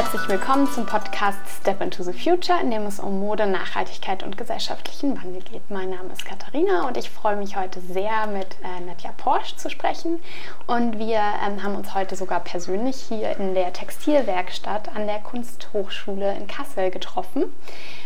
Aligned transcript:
herzlich 0.00 0.28
willkommen 0.30 0.66
zum 0.66 0.86
Podcast 0.86 1.36
Step 1.60 1.82
into 1.82 2.02
the 2.02 2.14
Future, 2.14 2.58
in 2.58 2.70
dem 2.70 2.86
es 2.86 2.98
um 2.98 3.20
Mode, 3.20 3.46
Nachhaltigkeit 3.46 4.22
und 4.22 4.38
gesellschaftlichen 4.38 5.14
Wandel 5.14 5.42
geht. 5.42 5.70
Mein 5.70 5.90
Name 5.90 6.10
ist 6.14 6.24
Katharina 6.24 6.88
und 6.88 6.96
ich 6.96 7.10
freue 7.10 7.36
mich 7.36 7.54
heute 7.54 7.82
sehr, 7.82 8.26
mit 8.26 8.56
äh, 8.64 8.80
Nadja 8.80 9.12
Porsche 9.18 9.56
zu 9.56 9.68
sprechen. 9.68 10.18
Und 10.66 10.98
wir 10.98 11.20
ähm, 11.46 11.62
haben 11.62 11.74
uns 11.74 11.92
heute 11.92 12.16
sogar 12.16 12.40
persönlich 12.40 12.96
hier 12.96 13.36
in 13.36 13.52
der 13.52 13.74
Textilwerkstatt 13.74 14.88
an 14.96 15.06
der 15.06 15.18
Kunsthochschule 15.18 16.34
in 16.34 16.46
Kassel 16.46 16.90
getroffen. 16.90 17.54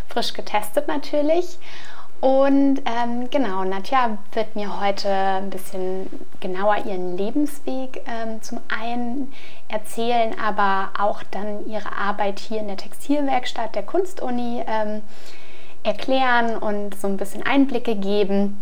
Frisch 0.08 0.32
getestet 0.32 0.88
natürlich. 0.88 1.60
Und 2.24 2.80
ähm, 2.86 3.28
genau, 3.28 3.64
Nadja 3.64 4.16
wird 4.32 4.56
mir 4.56 4.80
heute 4.80 5.10
ein 5.10 5.50
bisschen 5.50 6.08
genauer 6.40 6.78
ihren 6.86 7.18
Lebensweg 7.18 8.00
ähm, 8.06 8.40
zum 8.40 8.60
einen 8.68 9.30
erzählen, 9.68 10.34
aber 10.42 10.88
auch 10.98 11.22
dann 11.30 11.68
ihre 11.68 11.94
Arbeit 11.94 12.38
hier 12.38 12.60
in 12.60 12.68
der 12.68 12.78
Textilwerkstatt 12.78 13.74
der 13.74 13.82
Kunstuni 13.82 14.64
ähm, 14.66 15.02
erklären 15.82 16.56
und 16.56 16.94
so 16.98 17.08
ein 17.08 17.18
bisschen 17.18 17.42
Einblicke 17.42 17.94
geben. 17.94 18.58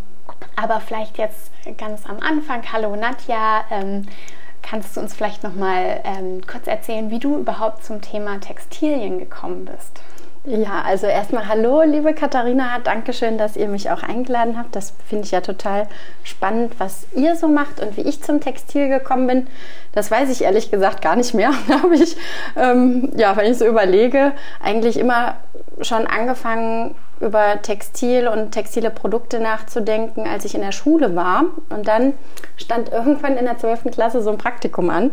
Aber 0.56 0.80
vielleicht 0.80 1.16
jetzt 1.18 1.52
ganz 1.78 2.04
am 2.06 2.18
Anfang, 2.18 2.64
hallo 2.72 2.96
Nadja, 2.96 3.64
ähm, 3.70 4.08
kannst 4.62 4.96
du 4.96 5.00
uns 5.00 5.14
vielleicht 5.14 5.44
noch 5.44 5.54
mal 5.54 6.00
ähm, 6.02 6.40
kurz 6.48 6.66
erzählen, 6.66 7.12
wie 7.12 7.20
du 7.20 7.38
überhaupt 7.38 7.84
zum 7.84 8.00
Thema 8.00 8.40
Textilien 8.40 9.20
gekommen 9.20 9.66
bist? 9.66 10.02
Ja, 10.44 10.82
also 10.84 11.06
erstmal 11.06 11.46
hallo, 11.46 11.82
liebe 11.82 12.14
Katharina. 12.14 12.80
Dankeschön, 12.82 13.38
dass 13.38 13.56
ihr 13.56 13.68
mich 13.68 13.92
auch 13.92 14.02
eingeladen 14.02 14.58
habt. 14.58 14.74
Das 14.74 14.92
finde 15.06 15.24
ich 15.24 15.30
ja 15.30 15.40
total 15.40 15.86
spannend, 16.24 16.74
was 16.78 17.06
ihr 17.14 17.36
so 17.36 17.46
macht 17.46 17.78
und 17.78 17.96
wie 17.96 18.00
ich 18.00 18.24
zum 18.24 18.40
Textil 18.40 18.88
gekommen 18.88 19.28
bin. 19.28 19.46
Das 19.92 20.10
weiß 20.10 20.30
ich 20.30 20.42
ehrlich 20.42 20.72
gesagt 20.72 21.00
gar 21.00 21.14
nicht 21.14 21.32
mehr. 21.32 21.52
Da 21.68 21.82
habe 21.82 21.94
ich, 21.94 22.16
ähm, 22.56 23.12
ja, 23.16 23.36
wenn 23.36 23.52
ich 23.52 23.58
so 23.58 23.66
überlege, 23.66 24.32
eigentlich 24.60 24.98
immer 24.98 25.36
schon 25.80 26.08
angefangen, 26.08 26.96
über 27.20 27.62
Textil 27.62 28.26
und 28.26 28.50
textile 28.50 28.90
Produkte 28.90 29.38
nachzudenken, 29.38 30.26
als 30.26 30.44
ich 30.44 30.56
in 30.56 30.60
der 30.60 30.72
Schule 30.72 31.14
war. 31.14 31.44
Und 31.70 31.86
dann 31.86 32.14
stand 32.56 32.90
irgendwann 32.90 33.36
in 33.36 33.44
der 33.44 33.58
12. 33.58 33.92
Klasse 33.92 34.20
so 34.22 34.30
ein 34.30 34.38
Praktikum 34.38 34.90
an. 34.90 35.12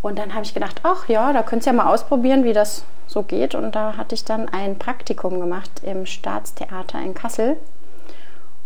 Und 0.00 0.18
dann 0.18 0.34
habe 0.34 0.44
ich 0.44 0.54
gedacht, 0.54 0.80
ach 0.84 1.08
ja, 1.08 1.32
da 1.32 1.42
könnt 1.42 1.64
ihr 1.64 1.72
ja 1.72 1.74
mal 1.76 1.92
ausprobieren, 1.92 2.44
wie 2.44 2.52
das 2.52 2.84
so 3.06 3.22
geht. 3.22 3.54
Und 3.54 3.74
da 3.74 3.96
hatte 3.96 4.14
ich 4.14 4.24
dann 4.24 4.48
ein 4.48 4.78
Praktikum 4.78 5.40
gemacht 5.40 5.70
im 5.82 6.06
Staatstheater 6.06 7.00
in 7.00 7.14
Kassel. 7.14 7.56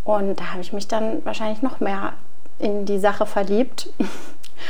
Und 0.05 0.41
da 0.41 0.52
habe 0.52 0.61
ich 0.61 0.72
mich 0.72 0.89
dann 0.89 1.24
wahrscheinlich 1.24 1.62
noch 1.62 1.80
mehr 1.80 2.14
in 2.58 2.84
die 2.84 2.98
Sache 2.98 3.24
verliebt. 3.24 3.89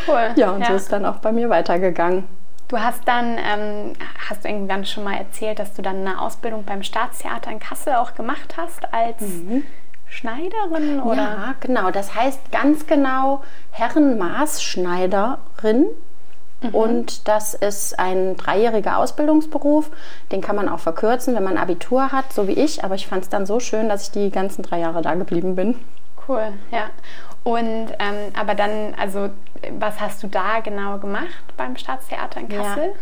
Cool. 0.07 0.31
ja, 0.37 0.53
und 0.53 0.61
ja. 0.61 0.69
so 0.69 0.75
ist 0.75 0.93
dann 0.93 1.05
auch 1.05 1.17
bei 1.17 1.33
mir 1.33 1.51
weitergegangen. 1.51 2.29
Du 2.69 2.79
hast 2.79 3.01
dann, 3.07 3.39
ähm, 3.39 3.95
hast 4.29 4.45
du 4.45 4.49
irgendwann 4.49 4.87
schon 4.87 5.05
mal 5.05 5.17
erzählt, 5.17 5.59
dass 5.59 5.75
du 5.75 5.83
dann 5.83 6.07
eine 6.07 6.21
Ausbildung 6.21 6.65
beim 6.65 6.83
Staatstheater 6.83 7.51
in 7.51 7.59
Kassel 7.59 7.97
auch 7.97 8.15
gemacht 8.15 8.55
hast 8.57 8.95
als 8.95 9.21
mhm. 9.21 9.65
Schneiderin? 10.07 11.03
Oder? 11.03 11.23
Ja, 11.23 11.55
genau. 11.61 11.91
Das 11.91 12.15
heißt 12.15 12.51
ganz 12.51 12.87
genau 12.87 13.43
Herrenmaßschneiderin. 13.73 15.89
Mhm. 16.63 16.75
Und 16.75 17.29
das 17.29 17.55
ist 17.55 17.99
ein 17.99 18.37
dreijähriger 18.37 18.99
Ausbildungsberuf. 18.99 19.91
Den 20.31 20.41
kann 20.41 20.57
man 20.57 20.69
auch 20.69 20.81
verkürzen, 20.81 21.35
wenn 21.35 21.45
man 21.45 21.57
Abitur 21.57 22.13
hat, 22.13 22.33
so 22.33 22.49
wie 22.49 22.53
ich. 22.53 22.85
Aber 22.85 22.95
ich 22.95 23.07
fand 23.07 23.25
es 23.25 23.29
dann 23.29 23.47
so 23.47 23.61
schön, 23.61 23.89
dass 23.89 24.05
ich 24.05 24.11
die 24.11 24.31
ganzen 24.31 24.63
drei 24.63 24.81
Jahre 24.81 25.03
da 25.03 25.15
geblieben 25.15 25.57
bin. 25.57 25.77
Cool, 26.29 26.53
ja. 26.71 26.91
Und 27.45 27.89
ähm, 27.99 28.33
aber 28.39 28.55
dann, 28.55 28.95
also 28.97 29.31
was 29.79 30.01
hast 30.01 30.23
du 30.23 30.29
da 30.29 30.61
genau 30.61 30.99
gemacht 30.99 31.45
beim 31.57 31.77
Staatstheater 31.77 32.41
in 32.41 32.49
Kassel? 32.49 32.85
Ja. 32.85 32.93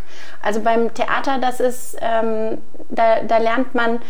Also 0.42 0.60
beim 0.60 0.92
Theater, 0.94 1.38
das 1.38 1.60
ist, 1.60 1.96
ähm, 2.00 2.58
da, 2.88 3.22
da 3.22 3.36
lernt 3.38 3.74
man 3.74 4.00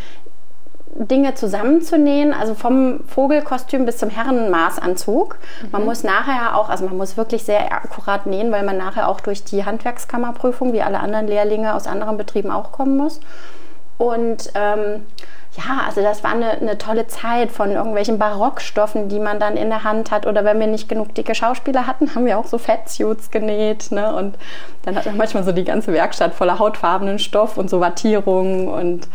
Dinge 0.94 1.34
zusammenzunähen, 1.34 2.32
also 2.32 2.54
vom 2.54 3.00
Vogelkostüm 3.06 3.86
bis 3.86 3.98
zum 3.98 4.10
Herrenmaßanzug. 4.10 5.38
Mhm. 5.62 5.68
Man 5.70 5.84
muss 5.84 6.02
nachher 6.04 6.56
auch, 6.56 6.68
also 6.68 6.84
man 6.84 6.96
muss 6.96 7.16
wirklich 7.16 7.44
sehr 7.44 7.72
akkurat 7.72 8.26
nähen, 8.26 8.50
weil 8.50 8.64
man 8.64 8.76
nachher 8.76 9.08
auch 9.08 9.20
durch 9.20 9.44
die 9.44 9.64
Handwerkskammerprüfung, 9.64 10.72
wie 10.72 10.82
alle 10.82 11.00
anderen 11.00 11.26
Lehrlinge 11.26 11.74
aus 11.74 11.86
anderen 11.86 12.16
Betrieben 12.16 12.50
auch 12.50 12.72
kommen 12.72 12.96
muss. 12.96 13.20
Und 13.98 14.50
ähm, 14.54 15.06
ja, 15.56 15.82
also 15.84 16.00
das 16.00 16.22
war 16.22 16.30
eine, 16.30 16.52
eine, 16.52 16.78
tolle 16.78 17.08
Zeit 17.08 17.50
von 17.50 17.72
irgendwelchen 17.72 18.18
Barockstoffen, 18.18 19.08
die 19.08 19.18
man 19.18 19.40
dann 19.40 19.56
in 19.56 19.68
der 19.68 19.82
Hand 19.82 20.12
hat. 20.12 20.26
Oder 20.26 20.44
wenn 20.44 20.60
wir 20.60 20.68
nicht 20.68 20.88
genug 20.88 21.14
dicke 21.14 21.34
Schauspieler 21.34 21.88
hatten, 21.88 22.14
haben 22.14 22.24
wir 22.24 22.38
auch 22.38 22.46
so 22.46 22.56
Fettsuits 22.56 23.32
genäht. 23.32 23.90
Ne? 23.90 24.14
Und 24.14 24.38
dann 24.82 24.94
hat 24.94 25.06
man 25.06 25.16
manchmal 25.16 25.42
so 25.42 25.50
die 25.50 25.64
ganze 25.64 25.92
Werkstatt 25.92 26.34
voller 26.34 26.60
hautfarbenen 26.60 27.18
Stoff 27.18 27.58
und 27.58 27.68
so 27.68 27.80
Wattierungen. 27.80 28.68
Und 28.68 29.08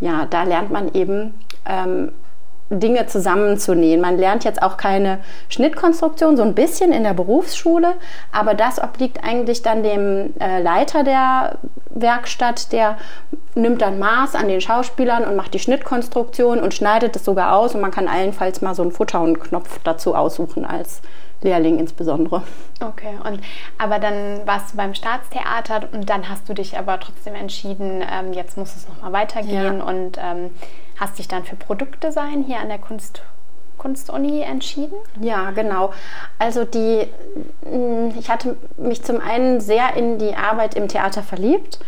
ja, 0.00 0.26
da 0.30 0.44
lernt 0.44 0.70
man 0.70 0.94
eben 0.94 1.34
ähm, 1.68 2.12
Dinge 2.78 3.06
zusammenzunähen. 3.06 4.00
Man 4.00 4.18
lernt 4.18 4.44
jetzt 4.44 4.62
auch 4.62 4.76
keine 4.76 5.18
Schnittkonstruktion, 5.48 6.36
so 6.36 6.42
ein 6.42 6.54
bisschen 6.54 6.92
in 6.92 7.04
der 7.04 7.14
Berufsschule, 7.14 7.94
aber 8.32 8.54
das 8.54 8.82
obliegt 8.82 9.22
eigentlich 9.22 9.62
dann 9.62 9.82
dem 9.82 10.32
äh, 10.40 10.62
Leiter 10.62 11.04
der 11.04 11.58
Werkstatt, 11.90 12.72
der 12.72 12.96
nimmt 13.54 13.82
dann 13.82 13.98
Maß 13.98 14.34
an 14.34 14.48
den 14.48 14.60
Schauspielern 14.60 15.24
und 15.24 15.36
macht 15.36 15.52
die 15.52 15.58
Schnittkonstruktion 15.58 16.60
und 16.60 16.72
schneidet 16.72 17.16
es 17.16 17.24
sogar 17.24 17.54
aus 17.54 17.74
und 17.74 17.82
man 17.82 17.90
kann 17.90 18.08
allenfalls 18.08 18.62
mal 18.62 18.74
so 18.74 18.82
einen 18.82 18.92
Futter 18.92 19.20
und 19.20 19.40
Knopf 19.40 19.78
dazu 19.84 20.14
aussuchen 20.14 20.64
als 20.64 21.02
Lehrling 21.42 21.78
insbesondere. 21.78 22.42
Okay, 22.80 23.14
und 23.24 23.40
aber 23.78 23.98
dann 23.98 24.46
warst 24.46 24.72
du 24.72 24.76
beim 24.76 24.94
Staatstheater 24.94 25.88
und 25.92 26.08
dann 26.08 26.28
hast 26.28 26.48
du 26.48 26.54
dich 26.54 26.78
aber 26.78 26.98
trotzdem 27.00 27.34
entschieden, 27.34 28.02
ähm, 28.10 28.32
jetzt 28.32 28.56
muss 28.56 28.74
es 28.76 28.88
nochmal 28.88 29.12
weitergehen 29.12 29.78
ja. 29.78 29.84
und 29.84 30.18
ähm, 30.18 30.50
hast 31.02 31.18
dich 31.18 31.28
dann 31.28 31.44
für 31.44 31.56
Produktdesign 31.56 32.44
hier 32.44 32.60
an 32.60 32.68
der 32.68 32.78
Kunst 32.78 33.22
Kunstuni 33.76 34.42
entschieden? 34.42 34.96
Ja, 35.20 35.50
genau. 35.50 35.92
Also 36.38 36.64
die, 36.64 37.08
mm, 37.68 38.16
ich 38.16 38.30
hatte 38.30 38.56
mich 38.76 39.02
zum 39.02 39.20
einen 39.20 39.60
sehr 39.60 39.96
in 39.96 40.18
die 40.18 40.36
Arbeit 40.36 40.76
im 40.76 40.86
Theater 40.86 41.24
verliebt. 41.24 41.80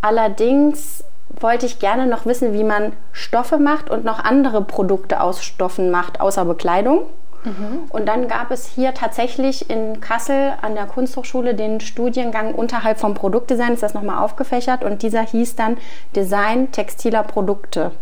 Allerdings 0.00 1.02
wollte 1.40 1.66
ich 1.66 1.80
gerne 1.80 2.06
noch 2.06 2.24
wissen, 2.24 2.52
wie 2.52 2.62
man 2.62 2.92
Stoffe 3.10 3.58
macht 3.58 3.90
und 3.90 4.04
noch 4.04 4.22
andere 4.22 4.62
Produkte 4.62 5.20
aus 5.20 5.42
Stoffen 5.42 5.90
macht, 5.90 6.20
außer 6.20 6.44
Bekleidung. 6.44 7.06
Mhm. 7.42 7.84
Und 7.90 8.06
dann 8.06 8.28
gab 8.28 8.52
es 8.52 8.66
hier 8.66 8.94
tatsächlich 8.94 9.70
in 9.70 10.00
Kassel 10.00 10.52
an 10.62 10.76
der 10.76 10.86
Kunsthochschule 10.86 11.54
den 11.54 11.80
Studiengang 11.80 12.54
unterhalb 12.54 13.00
vom 13.00 13.14
Produktdesign, 13.14 13.74
ist 13.74 13.82
das 13.82 13.94
nochmal 13.94 14.22
aufgefächert 14.22 14.84
und 14.84 15.02
dieser 15.02 15.22
hieß 15.22 15.56
dann 15.56 15.78
Design 16.14 16.70
textiler 16.70 17.24
Produkte. 17.24 17.92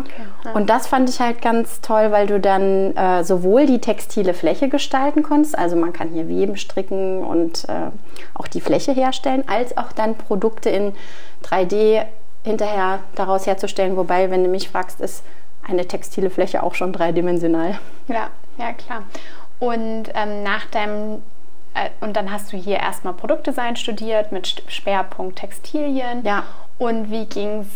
Okay, 0.00 0.22
ja. 0.44 0.52
Und 0.52 0.68
das 0.68 0.86
fand 0.86 1.08
ich 1.08 1.20
halt 1.20 1.40
ganz 1.42 1.80
toll, 1.80 2.10
weil 2.10 2.26
du 2.26 2.40
dann 2.40 2.96
äh, 2.96 3.24
sowohl 3.24 3.66
die 3.66 3.80
textile 3.80 4.34
Fläche 4.34 4.68
gestalten 4.68 5.22
konntest, 5.22 5.58
also 5.58 5.76
man 5.76 5.92
kann 5.92 6.10
hier 6.10 6.28
weben, 6.28 6.56
stricken 6.56 7.22
und 7.24 7.68
äh, 7.68 7.90
auch 8.34 8.48
die 8.48 8.60
Fläche 8.60 8.92
herstellen, 8.92 9.44
als 9.48 9.76
auch 9.76 9.92
dann 9.92 10.16
Produkte 10.16 10.70
in 10.70 10.94
3D 11.44 12.04
hinterher 12.44 13.00
daraus 13.14 13.46
herzustellen. 13.46 13.96
Wobei, 13.96 14.30
wenn 14.30 14.44
du 14.44 14.50
mich 14.50 14.68
fragst, 14.68 15.00
ist 15.00 15.22
eine 15.66 15.86
textile 15.86 16.30
Fläche 16.30 16.62
auch 16.62 16.74
schon 16.74 16.92
dreidimensional. 16.92 17.78
Ja, 18.08 18.28
ja 18.58 18.72
klar. 18.72 19.02
Und 19.58 20.04
ähm, 20.14 20.42
nach 20.42 20.66
deinem 20.66 21.22
äh, 21.74 21.90
und 22.00 22.16
dann 22.16 22.30
hast 22.30 22.52
du 22.52 22.56
hier 22.56 22.78
erstmal 22.78 23.14
Produktdesign 23.14 23.76
studiert 23.76 24.32
mit 24.32 24.62
Schwerpunkt 24.68 25.38
Textilien. 25.38 26.24
Ja. 26.24 26.44
Und 26.78 27.10
wie 27.10 27.26
ging 27.26 27.60
es 27.60 27.68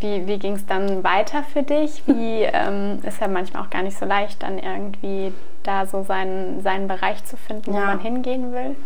wie, 0.00 0.26
wie 0.26 0.38
ging's 0.38 0.64
dann 0.66 1.02
weiter 1.04 1.42
für 1.42 1.62
dich? 1.62 2.02
Wie 2.06 2.42
ähm, 2.42 3.00
ist 3.02 3.20
ja 3.20 3.28
manchmal 3.28 3.62
auch 3.64 3.70
gar 3.70 3.82
nicht 3.82 3.98
so 3.98 4.04
leicht, 4.04 4.42
dann 4.42 4.58
irgendwie 4.58 5.32
da 5.62 5.86
so 5.86 6.02
seinen, 6.02 6.62
seinen 6.62 6.88
Bereich 6.88 7.24
zu 7.24 7.36
finden, 7.36 7.72
ja. 7.72 7.80
wo 7.80 7.86
man 7.86 8.00
hingehen 8.00 8.52
will? 8.52 8.76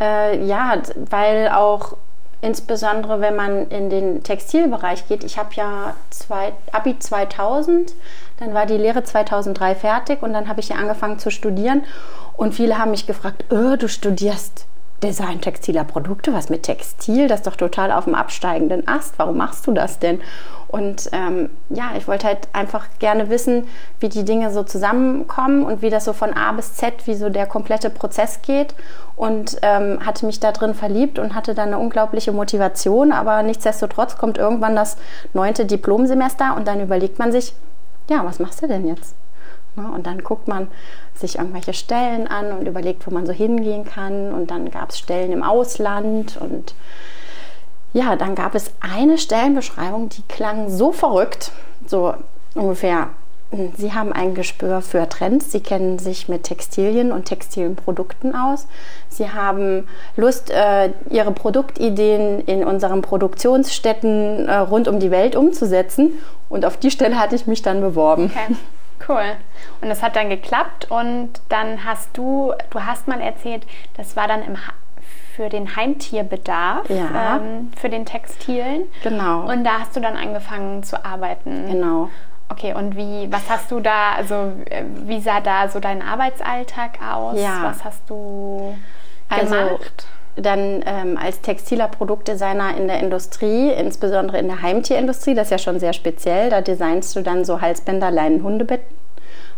Äh, 0.00 0.44
ja, 0.44 0.76
weil 1.10 1.48
auch 1.48 1.96
insbesondere 2.42 3.20
wenn 3.20 3.34
man 3.34 3.68
in 3.68 3.90
den 3.90 4.22
Textilbereich 4.22 5.08
geht. 5.08 5.24
Ich 5.24 5.38
habe 5.38 5.54
ja 5.54 5.94
zwei, 6.10 6.52
Abi 6.70 6.98
2000, 6.98 7.94
dann 8.38 8.54
war 8.54 8.66
die 8.66 8.76
Lehre 8.76 9.02
2003 9.02 9.74
fertig 9.74 10.22
und 10.22 10.32
dann 10.32 10.48
habe 10.48 10.60
ich 10.60 10.68
ja 10.68 10.76
angefangen 10.76 11.18
zu 11.18 11.30
studieren. 11.30 11.84
Und 12.36 12.54
viele 12.54 12.78
haben 12.78 12.90
mich 12.90 13.06
gefragt, 13.06 13.46
oh, 13.50 13.76
du 13.76 13.88
studierst 13.88 14.66
Design 15.02 15.40
textiler 15.40 15.84
Produkte, 15.84 16.32
was 16.32 16.48
mit 16.48 16.62
Textil, 16.62 17.28
das 17.28 17.40
ist 17.40 17.46
doch 17.46 17.56
total 17.56 17.92
auf 17.92 18.04
dem 18.04 18.14
absteigenden 18.14 18.88
Ast. 18.88 19.18
Warum 19.18 19.36
machst 19.36 19.66
du 19.66 19.72
das 19.72 19.98
denn? 19.98 20.20
Und 20.68 21.08
ähm, 21.12 21.50
ja, 21.68 21.92
ich 21.96 22.08
wollte 22.08 22.26
halt 22.26 22.48
einfach 22.52 22.86
gerne 22.98 23.30
wissen, 23.30 23.68
wie 24.00 24.08
die 24.08 24.24
Dinge 24.24 24.50
so 24.50 24.62
zusammenkommen 24.62 25.64
und 25.64 25.80
wie 25.80 25.90
das 25.90 26.04
so 26.04 26.12
von 26.12 26.32
A 26.32 26.52
bis 26.52 26.74
Z, 26.74 27.06
wie 27.06 27.14
so 27.14 27.30
der 27.30 27.46
komplette 27.46 27.88
Prozess 27.88 28.40
geht. 28.42 28.74
Und 29.14 29.58
ähm, 29.62 30.04
hatte 30.04 30.26
mich 30.26 30.40
da 30.40 30.52
drin 30.52 30.74
verliebt 30.74 31.18
und 31.18 31.34
hatte 31.34 31.54
dann 31.54 31.68
eine 31.68 31.78
unglaubliche 31.78 32.32
Motivation. 32.32 33.12
Aber 33.12 33.42
nichtsdestotrotz 33.42 34.18
kommt 34.18 34.38
irgendwann 34.38 34.74
das 34.74 34.96
neunte 35.34 35.66
Diplomsemester 35.66 36.56
und 36.56 36.66
dann 36.66 36.80
überlegt 36.80 37.18
man 37.18 37.32
sich, 37.32 37.54
ja, 38.10 38.24
was 38.24 38.38
machst 38.38 38.62
du 38.62 38.66
denn 38.66 38.86
jetzt? 38.86 39.14
Und 39.76 40.06
dann 40.06 40.22
guckt 40.22 40.48
man 40.48 40.68
sich 41.14 41.38
irgendwelche 41.38 41.74
Stellen 41.74 42.26
an 42.26 42.52
und 42.52 42.66
überlegt, 42.66 43.06
wo 43.06 43.10
man 43.10 43.26
so 43.26 43.32
hingehen 43.32 43.84
kann. 43.84 44.32
Und 44.32 44.50
dann 44.50 44.70
gab 44.70 44.90
es 44.90 44.98
Stellen 44.98 45.32
im 45.32 45.42
Ausland 45.42 46.36
und 46.40 46.74
ja, 47.92 48.14
dann 48.14 48.34
gab 48.34 48.54
es 48.54 48.72
eine 48.80 49.16
Stellenbeschreibung, 49.16 50.10
die 50.10 50.22
klang 50.28 50.68
so 50.68 50.92
verrückt, 50.92 51.50
so 51.86 52.14
ungefähr. 52.54 53.08
Sie 53.76 53.92
haben 53.92 54.12
ein 54.12 54.34
Gespür 54.34 54.82
für 54.82 55.08
Trends, 55.08 55.52
Sie 55.52 55.60
kennen 55.60 55.98
sich 55.98 56.28
mit 56.28 56.42
Textilien 56.42 57.12
und 57.12 57.26
textilen 57.26 57.76
Produkten 57.76 58.34
aus. 58.34 58.66
Sie 59.08 59.30
haben 59.30 59.86
Lust, 60.16 60.50
äh, 60.50 60.90
Ihre 61.10 61.30
Produktideen 61.30 62.40
in 62.40 62.64
unseren 62.64 63.02
Produktionsstätten 63.02 64.48
äh, 64.48 64.56
rund 64.56 64.88
um 64.88 64.98
die 64.98 65.12
Welt 65.12 65.36
umzusetzen. 65.36 66.18
Und 66.48 66.64
auf 66.64 66.76
die 66.76 66.90
Stelle 66.90 67.18
hatte 67.18 67.36
ich 67.36 67.46
mich 67.46 67.62
dann 67.62 67.80
beworben. 67.80 68.24
Okay. 68.26 68.56
Cool. 69.06 69.36
Und 69.80 69.88
das 69.88 70.02
hat 70.02 70.16
dann 70.16 70.30
geklappt 70.30 70.90
und 70.90 71.30
dann 71.48 71.84
hast 71.84 72.16
du, 72.16 72.52
du 72.70 72.80
hast 72.84 73.08
mal 73.08 73.20
erzählt, 73.20 73.66
das 73.96 74.16
war 74.16 74.28
dann 74.28 74.42
im 74.42 74.56
für 75.36 75.50
den 75.50 75.76
Heimtierbedarf, 75.76 76.88
ja. 76.88 77.36
ähm, 77.36 77.70
für 77.76 77.90
den 77.90 78.06
Textilen. 78.06 78.84
Genau. 79.02 79.40
Und 79.42 79.64
da 79.64 79.80
hast 79.80 79.94
du 79.94 80.00
dann 80.00 80.16
angefangen 80.16 80.82
zu 80.82 81.04
arbeiten. 81.04 81.70
Genau. 81.70 82.08
Okay, 82.48 82.72
und 82.72 82.96
wie, 82.96 83.30
was 83.30 83.50
hast 83.50 83.70
du 83.70 83.80
da, 83.80 84.12
also 84.16 84.52
äh, 84.70 84.84
wie 85.04 85.20
sah 85.20 85.40
da 85.40 85.68
so 85.68 85.78
dein 85.78 86.00
Arbeitsalltag 86.00 87.00
aus? 87.02 87.38
Ja. 87.38 87.64
Was 87.64 87.84
hast 87.84 88.08
du 88.08 88.76
also, 89.28 89.54
gemacht? 89.54 90.06
Dann 90.36 90.84
ähm, 90.86 91.16
als 91.16 91.40
textiler 91.40 91.88
Produktdesigner 91.88 92.76
in 92.76 92.88
der 92.88 93.00
Industrie, 93.00 93.70
insbesondere 93.70 94.38
in 94.38 94.48
der 94.48 94.62
Heimtierindustrie, 94.62 95.34
das 95.34 95.46
ist 95.46 95.50
ja 95.50 95.58
schon 95.58 95.80
sehr 95.80 95.92
speziell, 95.92 96.50
da 96.50 96.60
designst 96.60 97.16
du 97.16 97.22
dann 97.22 97.44
so 97.44 97.60
Halsbänder, 97.60 98.10
Leinen, 98.10 98.42
Hundebetten 98.42 98.96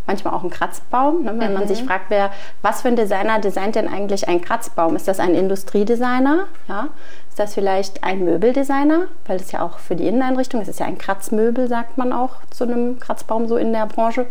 manchmal 0.09 0.35
auch 0.35 0.43
ein 0.43 0.51
Kratzbaum. 0.51 1.23
Ne? 1.23 1.35
Wenn 1.37 1.49
mhm. 1.49 1.59
man 1.59 1.69
sich 1.69 1.85
fragt, 1.85 2.07
wer, 2.09 2.31
was 2.63 2.83
für 2.83 2.89
ein 2.89 2.97
Designer 2.97 3.39
designt 3.39 3.77
denn 3.77 3.87
eigentlich 3.87 4.27
einen 4.27 4.41
Kratzbaum? 4.41 4.97
Ist 4.97 5.07
das 5.07 5.21
ein 5.21 5.35
Industriedesigner? 5.35 6.47
Ja? 6.67 6.89
Ist 7.29 7.39
das 7.39 7.55
vielleicht 7.55 8.03
ein 8.03 8.25
Möbeldesigner? 8.25 9.03
Weil 9.27 9.39
das 9.39 9.53
ja 9.53 9.63
auch 9.63 9.79
für 9.79 9.95
die 9.95 10.09
Inneneinrichtung, 10.09 10.61
es 10.61 10.69
ist 10.69 10.81
ja 10.81 10.87
ein 10.87 10.99
Kratzmöbel, 10.99 11.69
sagt 11.69 11.99
man 11.99 12.13
auch 12.13 12.37
zu 12.51 12.65
einem 12.65 12.99
Kratzbaum 12.99 13.47
so 13.47 13.57
in 13.57 13.73
der 13.73 13.87
Branche. 13.87 14.27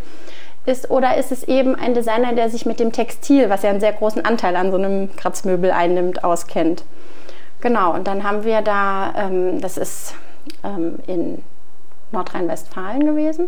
Ist, 0.68 0.92
oder 0.92 1.16
ist 1.16 1.31
es 1.31 1.44
eben 1.44 1.75
ein 1.75 1.94
Designer, 1.94 2.34
der 2.34 2.50
sich 2.50 2.66
mit 2.66 2.80
dem 2.80 2.92
Textil, 2.92 3.50
was 3.50 3.64
ja 3.64 3.69
einen 3.69 3.80
sehr 3.80 3.94
großen 3.94 4.25
Anteil 4.25 4.56
an 4.58 4.69
so 4.69 4.78
einem 4.78 5.16
Kratzmöbel 5.16 5.72
einnimmt, 5.72 6.25
auskennt? 6.25 6.84
Genau, 7.62 7.94
und 7.94 8.06
dann 8.06 8.24
haben 8.24 8.44
wir 8.44 8.62
da, 8.62 9.14
ähm, 9.18 9.62
das 9.62 9.78
ist 9.78 10.14
ähm, 10.66 11.00
in 11.08 11.42
Nordrhein-Westfalen 12.12 13.06
gewesen, 13.06 13.48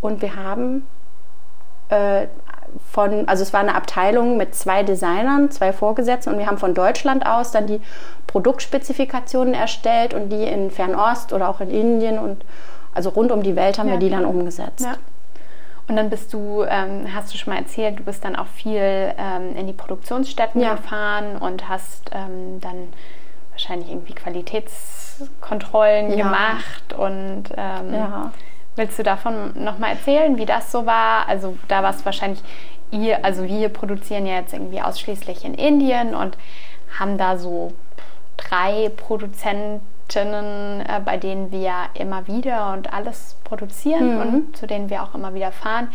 und 0.00 0.22
wir 0.22 0.34
haben 0.36 0.86
äh, 1.90 2.26
von, 2.90 3.28
also 3.28 3.42
es 3.42 3.52
war 3.52 3.60
eine 3.60 3.74
Abteilung 3.74 4.36
mit 4.36 4.54
zwei 4.54 4.82
Designern, 4.82 5.50
zwei 5.50 5.72
Vorgesetzten 5.72 6.32
und 6.32 6.38
wir 6.38 6.46
haben 6.46 6.58
von 6.58 6.74
Deutschland 6.74 7.26
aus 7.26 7.50
dann 7.50 7.66
die 7.66 7.80
Produktspezifikationen 8.26 9.54
erstellt 9.54 10.14
und 10.14 10.30
die 10.30 10.44
in 10.44 10.70
Fernost 10.70 11.32
oder 11.32 11.48
auch 11.48 11.60
in 11.60 11.70
Indien 11.70 12.18
und 12.18 12.44
also 12.94 13.10
rund 13.10 13.32
um 13.32 13.42
die 13.42 13.56
Welt 13.56 13.78
haben 13.78 13.88
ja, 13.88 13.94
wir 13.94 14.00
die 14.00 14.10
dann 14.10 14.24
umgesetzt. 14.24 14.84
Ja. 14.84 14.96
Und 15.88 15.96
dann 15.96 16.10
bist 16.10 16.34
du, 16.34 16.64
ähm, 16.68 17.14
hast 17.14 17.32
du 17.32 17.38
schon 17.38 17.54
mal 17.54 17.58
erzählt, 17.58 17.98
du 17.98 18.04
bist 18.04 18.24
dann 18.24 18.36
auch 18.36 18.46
viel 18.46 19.14
ähm, 19.18 19.56
in 19.56 19.66
die 19.66 19.72
Produktionsstätten 19.72 20.60
ja. 20.60 20.74
gefahren 20.74 21.38
und 21.38 21.68
hast 21.68 22.10
ähm, 22.12 22.60
dann 22.60 22.92
wahrscheinlich 23.52 23.88
irgendwie 23.88 24.12
Qualitätskontrollen 24.12 26.14
gemacht 26.16 26.92
und 26.92 27.44
ähm, 27.56 27.94
ja 27.94 28.32
Willst 28.78 28.96
du 28.96 29.02
davon 29.02 29.64
nochmal 29.64 29.90
erzählen, 29.90 30.38
wie 30.38 30.46
das 30.46 30.70
so 30.70 30.86
war? 30.86 31.28
Also 31.28 31.58
da 31.66 31.82
war 31.82 31.90
es 31.90 32.04
wahrscheinlich 32.04 32.40
ihr, 32.92 33.24
also 33.24 33.42
wir 33.42 33.70
produzieren 33.70 34.24
ja 34.24 34.36
jetzt 34.36 34.52
irgendwie 34.52 34.80
ausschließlich 34.80 35.44
in 35.44 35.54
Indien 35.54 36.14
und 36.14 36.38
haben 36.96 37.18
da 37.18 37.38
so 37.38 37.72
drei 38.36 38.88
Produzentinnen, 40.08 40.80
äh, 40.80 41.00
bei 41.04 41.16
denen 41.16 41.52
wir 41.52 41.72
immer 41.94 42.26
wieder 42.26 42.72
und 42.72 42.92
alles 42.92 43.36
produzieren 43.44 44.14
mhm. 44.14 44.20
und 44.20 44.56
zu 44.56 44.66
denen 44.66 44.90
wir 44.90 45.02
auch 45.02 45.14
immer 45.14 45.34
wieder 45.34 45.52
fahren. 45.52 45.88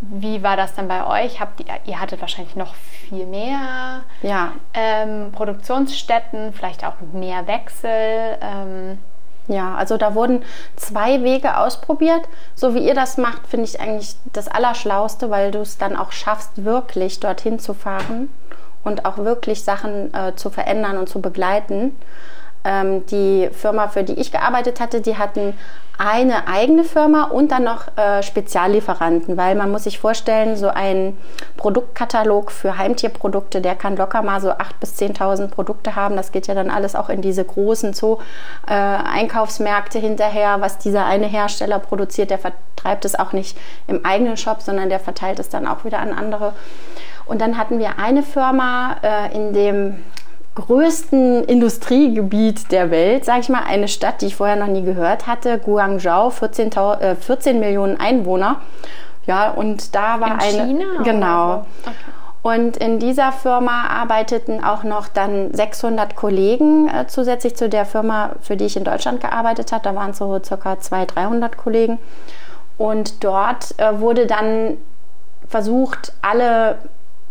Wie 0.00 0.44
war 0.44 0.56
das 0.56 0.74
dann 0.74 0.86
bei 0.86 1.04
euch? 1.04 1.40
Habt 1.40 1.60
ihr, 1.60 1.66
ihr 1.84 2.00
hattet 2.00 2.20
wahrscheinlich 2.20 2.54
noch 2.54 2.74
viel 2.74 3.26
mehr 3.26 4.02
ja. 4.22 4.52
ähm, 4.72 5.32
Produktionsstätten, 5.32 6.52
vielleicht 6.52 6.84
auch 6.84 6.94
mehr 7.12 7.48
Wechsel. 7.48 8.38
Ähm, 8.40 8.98
ja, 9.48 9.74
also 9.74 9.96
da 9.96 10.14
wurden 10.14 10.44
zwei 10.76 11.24
Wege 11.24 11.56
ausprobiert. 11.56 12.28
So 12.54 12.74
wie 12.74 12.86
ihr 12.86 12.94
das 12.94 13.16
macht, 13.16 13.48
finde 13.48 13.64
ich 13.64 13.80
eigentlich 13.80 14.14
das 14.32 14.46
Allerschlauste, 14.46 15.30
weil 15.30 15.50
du 15.50 15.60
es 15.60 15.78
dann 15.78 15.96
auch 15.96 16.12
schaffst, 16.12 16.64
wirklich 16.64 17.18
dorthin 17.18 17.58
zu 17.58 17.74
fahren 17.74 18.28
und 18.84 19.04
auch 19.04 19.16
wirklich 19.18 19.64
Sachen 19.64 20.14
äh, 20.14 20.36
zu 20.36 20.50
verändern 20.50 20.96
und 20.96 21.08
zu 21.08 21.20
begleiten. 21.20 21.96
Ähm, 22.64 23.06
die 23.06 23.48
Firma, 23.52 23.88
für 23.88 24.04
die 24.04 24.14
ich 24.14 24.32
gearbeitet 24.32 24.80
hatte, 24.80 25.00
die 25.00 25.16
hatten 25.16 25.54
eine 25.98 26.46
eigene 26.46 26.84
Firma 26.84 27.24
und 27.24 27.50
dann 27.50 27.64
noch 27.64 27.88
äh, 27.96 28.22
Speziallieferanten, 28.22 29.36
weil 29.36 29.56
man 29.56 29.72
muss 29.72 29.82
sich 29.82 29.98
vorstellen, 29.98 30.56
so 30.56 30.68
ein 30.68 31.18
Produktkatalog 31.56 32.52
für 32.52 32.78
Heimtierprodukte, 32.78 33.60
der 33.60 33.74
kann 33.74 33.96
locker 33.96 34.22
mal 34.22 34.40
so 34.40 34.50
8.000 34.50 34.54
bis 34.78 34.96
10.000 34.96 35.48
Produkte 35.48 35.96
haben. 35.96 36.14
Das 36.14 36.30
geht 36.30 36.46
ja 36.46 36.54
dann 36.54 36.70
alles 36.70 36.94
auch 36.94 37.08
in 37.08 37.20
diese 37.20 37.44
großen 37.44 37.94
Zoo-Einkaufsmärkte 37.94 39.98
äh, 39.98 40.00
hinterher, 40.00 40.60
was 40.60 40.78
dieser 40.78 41.04
eine 41.04 41.26
Hersteller 41.26 41.80
produziert. 41.80 42.30
Der 42.30 42.38
vertreibt 42.38 43.04
es 43.04 43.18
auch 43.18 43.32
nicht 43.32 43.58
im 43.88 44.04
eigenen 44.04 44.36
Shop, 44.36 44.62
sondern 44.62 44.90
der 44.90 45.00
verteilt 45.00 45.40
es 45.40 45.48
dann 45.48 45.66
auch 45.66 45.84
wieder 45.84 45.98
an 45.98 46.12
andere. 46.12 46.52
Und 47.26 47.40
dann 47.40 47.58
hatten 47.58 47.80
wir 47.80 47.98
eine 47.98 48.22
Firma 48.22 48.98
äh, 49.02 49.34
in 49.34 49.52
dem 49.52 50.04
größten 50.58 51.44
Industriegebiet 51.44 52.72
der 52.72 52.90
Welt, 52.90 53.24
sage 53.24 53.40
ich 53.40 53.48
mal, 53.48 53.62
eine 53.64 53.86
Stadt, 53.86 54.20
die 54.20 54.26
ich 54.26 54.36
vorher 54.36 54.56
noch 54.56 54.66
nie 54.66 54.82
gehört 54.82 55.26
hatte, 55.26 55.58
Guangzhou, 55.58 56.30
14, 56.30 56.72
äh, 56.72 57.14
14 57.14 57.60
Millionen 57.60 57.98
Einwohner. 57.98 58.56
Ja, 59.26 59.50
und 59.50 59.94
da 59.94 60.20
war 60.20 60.34
in 60.34 60.40
eine 60.40 60.66
China, 60.66 61.02
genau. 61.04 61.66
Okay. 61.82 61.94
Und 62.42 62.76
in 62.76 62.98
dieser 62.98 63.30
Firma 63.30 63.88
arbeiteten 63.88 64.64
auch 64.64 64.82
noch 64.82 65.08
dann 65.08 65.52
600 65.54 66.16
Kollegen 66.16 66.88
äh, 66.88 67.06
zusätzlich 67.06 67.56
zu 67.56 67.68
der 67.68 67.84
Firma, 67.84 68.30
für 68.40 68.56
die 68.56 68.64
ich 68.64 68.76
in 68.76 68.84
Deutschland 68.84 69.20
gearbeitet 69.20 69.70
habe. 69.72 69.84
Da 69.84 69.94
waren 69.94 70.10
es 70.10 70.18
so 70.18 70.38
circa 70.42 70.80
200, 70.80 71.16
300 71.16 71.56
Kollegen. 71.56 71.98
Und 72.78 73.22
dort 73.22 73.78
äh, 73.78 74.00
wurde 74.00 74.26
dann 74.26 74.78
versucht, 75.48 76.12
alle 76.22 76.78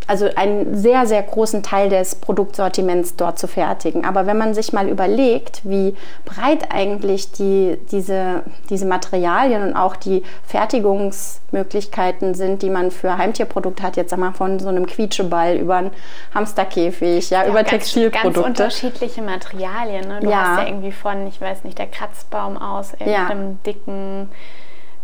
also 0.08 0.30
einen 0.36 0.76
sehr, 0.76 1.06
sehr 1.06 1.22
großen 1.22 1.64
Teil 1.64 1.90
des 1.90 2.16
Produktsortiments 2.16 3.18
dort 3.18 3.38
zu 3.38 3.48
fertigen. 3.48 4.06
Aber 4.06 4.26
wenn 4.26 4.38
man 4.38 4.54
sich 4.54 4.72
mal 4.72 4.88
überlegt, 4.88 5.62
wie 5.64 5.96
breit 6.24 6.72
eigentlich 6.72 7.34
die, 7.34 7.78
diese, 7.92 8.44
diese 8.70 8.86
Materialien 8.86 9.64
und 9.64 9.76
auch 9.76 9.98
die 9.98 10.24
Fertigungsmöglichkeiten 10.46 12.34
sind, 12.36 12.62
die 12.62 12.70
man 12.70 12.90
für 12.90 13.18
Heimtierprodukte 13.18 13.84
hat, 13.84 13.98
jetzt 13.98 14.14
einmal 14.14 14.34
von 14.34 14.60
so 14.60 14.70
einem 14.70 14.86
Quietscheball 14.86 15.58
über 15.58 15.76
einen 15.76 15.92
Hamsterkäfig, 16.34 17.30
ja, 17.30 17.44
ja 17.44 17.50
über 17.50 17.64
ganz, 17.64 17.70
Textilprodukte. 17.70 18.42
Ganz 18.42 18.60
unterschiedliche 18.60 19.22
Materialien. 19.22 20.08
Ne? 20.08 20.20
Du 20.22 20.30
ja. 20.30 20.38
hast 20.38 20.62
ja 20.62 20.68
irgendwie 20.68 20.94
von, 20.94 21.28
ich 21.28 21.42
weiß 21.42 21.66
nicht, 21.66 21.78
der 21.78 21.88
Kratzbaum 21.88 22.58
aus 22.58 22.94
irgendeinem 22.94 23.52
ja. 23.52 23.58
dicken 23.66 24.30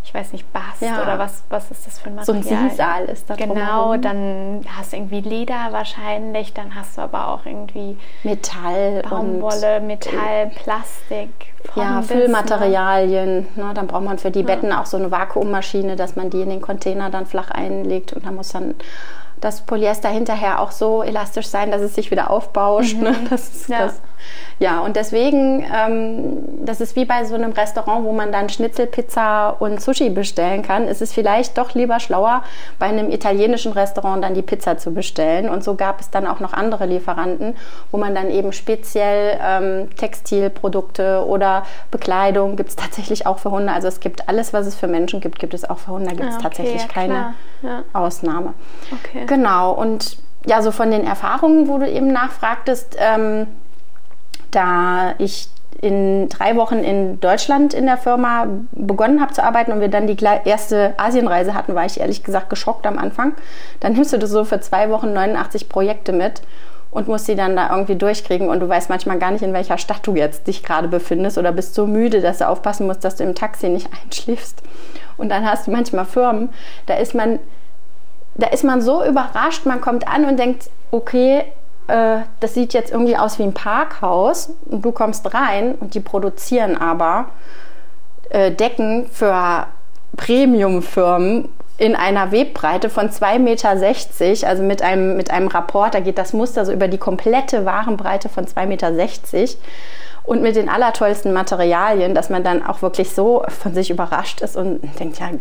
ich 0.03 0.13
weiß 0.13 0.33
nicht, 0.33 0.51
Bast 0.51 0.81
ja. 0.81 1.01
oder 1.01 1.17
was, 1.17 1.43
was 1.49 1.71
ist 1.71 1.87
das 1.87 1.99
für 1.99 2.09
ein 2.09 2.15
Material? 2.15 2.43
So 2.43 2.53
ein 2.53 2.69
Sisal 2.69 3.05
ist 3.05 3.29
da 3.29 3.35
Genau, 3.35 3.95
dann 3.95 4.61
hast 4.77 4.91
du 4.91 4.97
irgendwie 4.97 5.21
Leder 5.21 5.69
wahrscheinlich, 5.71 6.53
dann 6.53 6.75
hast 6.75 6.97
du 6.97 7.01
aber 7.01 7.29
auch 7.29 7.45
irgendwie 7.45 7.97
Metall, 8.23 9.01
Baumwolle, 9.09 9.77
und, 9.77 9.87
Metall, 9.87 10.51
Plastik. 10.61 11.29
Ja, 11.75 11.99
bis, 11.99 12.07
Füllmaterialien. 12.07 13.47
Ne? 13.55 13.71
Dann 13.73 13.87
braucht 13.87 14.03
man 14.03 14.19
für 14.19 14.31
die 14.31 14.43
Betten 14.43 14.73
auch 14.73 14.85
so 14.85 14.97
eine 14.97 15.09
Vakuummaschine, 15.09 15.95
dass 15.95 16.17
man 16.17 16.29
die 16.29 16.41
in 16.41 16.49
den 16.49 16.61
Container 16.61 17.09
dann 17.09 17.25
flach 17.25 17.49
einlegt 17.49 18.11
und 18.11 18.25
da 18.25 18.31
muss 18.31 18.49
dann 18.49 18.75
das 19.39 19.61
Polyester 19.61 20.09
hinterher 20.09 20.61
auch 20.61 20.71
so 20.71 21.03
elastisch 21.03 21.47
sein, 21.47 21.71
dass 21.71 21.81
es 21.81 21.95
sich 21.95 22.11
wieder 22.11 22.29
aufbauscht. 22.29 22.97
Ne? 22.97 23.11
Mhm. 23.11 23.23
Ne? 23.23 23.29
Das 23.29 23.49
ist 23.49 23.69
ja. 23.69 23.85
das 23.85 24.01
ja, 24.59 24.79
und 24.79 24.95
deswegen, 24.95 25.65
ähm, 25.73 26.65
das 26.65 26.79
ist 26.81 26.95
wie 26.95 27.05
bei 27.05 27.25
so 27.25 27.35
einem 27.35 27.51
Restaurant, 27.51 28.05
wo 28.05 28.13
man 28.13 28.31
dann 28.31 28.49
Schnitzelpizza 28.49 29.49
und 29.49 29.81
Sushi 29.81 30.09
bestellen 30.09 30.61
kann, 30.61 30.87
ist 30.87 31.01
es 31.01 31.13
vielleicht 31.13 31.57
doch 31.57 31.73
lieber 31.73 31.99
schlauer, 31.99 32.43
bei 32.79 32.85
einem 32.85 33.11
italienischen 33.11 33.73
Restaurant 33.73 34.23
dann 34.23 34.33
die 34.33 34.41
Pizza 34.41 34.77
zu 34.77 34.93
bestellen. 34.93 35.49
Und 35.49 35.63
so 35.63 35.75
gab 35.75 35.99
es 35.99 36.09
dann 36.09 36.27
auch 36.27 36.39
noch 36.39 36.53
andere 36.53 36.85
Lieferanten, 36.85 37.55
wo 37.91 37.97
man 37.97 38.15
dann 38.15 38.29
eben 38.29 38.53
speziell 38.53 39.39
ähm, 39.43 39.89
Textilprodukte 39.95 41.25
oder 41.25 41.63
Bekleidung 41.91 42.55
gibt 42.55 42.69
es 42.69 42.75
tatsächlich 42.75 43.25
auch 43.25 43.39
für 43.39 43.51
Hunde. 43.51 43.73
Also 43.73 43.87
es 43.87 43.99
gibt 43.99 44.29
alles, 44.29 44.53
was 44.53 44.67
es 44.67 44.75
für 44.75 44.87
Menschen 44.87 45.19
gibt, 45.19 45.39
gibt 45.39 45.53
es 45.53 45.69
auch 45.69 45.79
für 45.79 45.91
Hunde. 45.91 46.09
Da 46.09 46.15
gibt 46.15 46.29
es 46.29 46.35
ah, 46.35 46.37
okay, 46.37 46.43
tatsächlich 46.43 46.81
ja, 46.81 46.87
keine 46.87 47.33
ja. 47.61 47.83
Ausnahme. 47.93 48.53
Okay. 48.91 49.25
Genau. 49.25 49.71
Und 49.71 50.17
ja, 50.45 50.61
so 50.61 50.71
von 50.71 50.91
den 50.91 51.05
Erfahrungen, 51.05 51.67
wo 51.67 51.77
du 51.77 51.89
eben 51.89 52.11
nachfragtest, 52.11 52.97
ähm, 52.99 53.47
da 54.55 55.15
ich 55.17 55.49
in 55.81 56.29
drei 56.29 56.55
Wochen 56.55 56.77
in 56.77 57.19
Deutschland 57.19 57.73
in 57.73 57.85
der 57.85 57.97
Firma 57.97 58.47
begonnen 58.71 59.19
habe 59.19 59.33
zu 59.33 59.43
arbeiten 59.43 59.73
und 59.73 59.81
wir 59.81 59.89
dann 59.89 60.07
die 60.07 60.15
erste 60.45 60.93
Asienreise 60.97 61.53
hatten, 61.53 61.75
war 61.75 61.85
ich 61.85 61.99
ehrlich 61.99 62.23
gesagt 62.23 62.49
geschockt 62.49 62.87
am 62.87 62.97
Anfang. 62.97 63.33
Dann 63.81 63.93
nimmst 63.93 64.13
du 64.13 64.17
das 64.17 64.29
so 64.29 64.45
für 64.45 64.61
zwei 64.61 64.89
Wochen 64.89 65.11
89 65.11 65.67
Projekte 65.67 66.13
mit 66.13 66.41
und 66.93 67.07
musst 67.07 67.25
sie 67.25 67.35
dann 67.35 67.55
da 67.55 67.69
irgendwie 67.69 67.95
durchkriegen 67.95 68.49
und 68.49 68.59
du 68.59 68.69
weißt 68.69 68.89
manchmal 68.89 69.19
gar 69.19 69.31
nicht, 69.31 69.41
in 69.41 69.51
welcher 69.51 69.77
Stadt 69.77 70.05
du 70.07 70.15
jetzt 70.15 70.47
dich 70.47 70.63
gerade 70.63 70.87
befindest 70.87 71.37
oder 71.37 71.51
bist 71.51 71.75
so 71.75 71.87
müde, 71.87 72.21
dass 72.21 72.37
du 72.37 72.47
aufpassen 72.47 72.87
musst, 72.87 73.03
dass 73.03 73.15
du 73.15 73.23
im 73.23 73.35
Taxi 73.35 73.67
nicht 73.67 73.89
einschläfst. 74.03 74.61
Und 75.17 75.29
dann 75.29 75.45
hast 75.45 75.67
du 75.67 75.71
manchmal 75.71 76.05
Firmen, 76.05 76.49
da 76.85 76.95
ist 76.95 77.13
man, 77.13 77.39
da 78.35 78.47
ist 78.47 78.63
man 78.63 78.81
so 78.81 79.03
überrascht, 79.03 79.65
man 79.65 79.81
kommt 79.81 80.07
an 80.07 80.25
und 80.25 80.39
denkt, 80.39 80.69
okay, 80.91 81.43
äh, 81.87 82.19
das 82.39 82.53
sieht 82.53 82.73
jetzt 82.73 82.91
irgendwie 82.91 83.17
aus 83.17 83.39
wie 83.39 83.43
ein 83.43 83.53
Parkhaus 83.53 84.51
und 84.65 84.83
du 84.83 84.91
kommst 84.91 85.33
rein 85.33 85.75
und 85.75 85.93
die 85.93 85.99
produzieren 85.99 86.77
aber 86.77 87.29
äh, 88.29 88.51
Decken 88.51 89.07
für 89.11 89.67
Premiumfirmen 90.17 91.49
in 91.77 91.95
einer 91.95 92.31
Webbreite 92.31 92.89
von 92.89 93.09
2,60 93.09 93.39
Meter, 93.39 94.47
also 94.47 94.63
mit 94.63 94.81
einem, 94.81 95.17
mit 95.17 95.31
einem 95.31 95.47
Rapport, 95.47 95.93
da 95.93 95.99
geht 95.99 96.17
das 96.17 96.33
Muster 96.33 96.65
so 96.65 96.71
über 96.71 96.87
die 96.87 96.97
komplette 96.97 97.65
Warenbreite 97.65 98.29
von 98.29 98.45
2,60 98.45 98.65
Meter 98.67 99.57
und 100.25 100.41
mit 100.41 100.55
den 100.55 100.69
allertollsten 100.69 101.33
Materialien, 101.33 102.15
dass 102.15 102.29
man 102.29 102.43
dann 102.43 102.65
auch 102.65 102.81
wirklich 102.81 103.11
so 103.11 103.43
von 103.49 103.73
sich 103.73 103.89
überrascht 103.89 104.41
ist 104.41 104.55
und 104.55 104.81
denkt, 104.99 105.19
ja, 105.19 105.31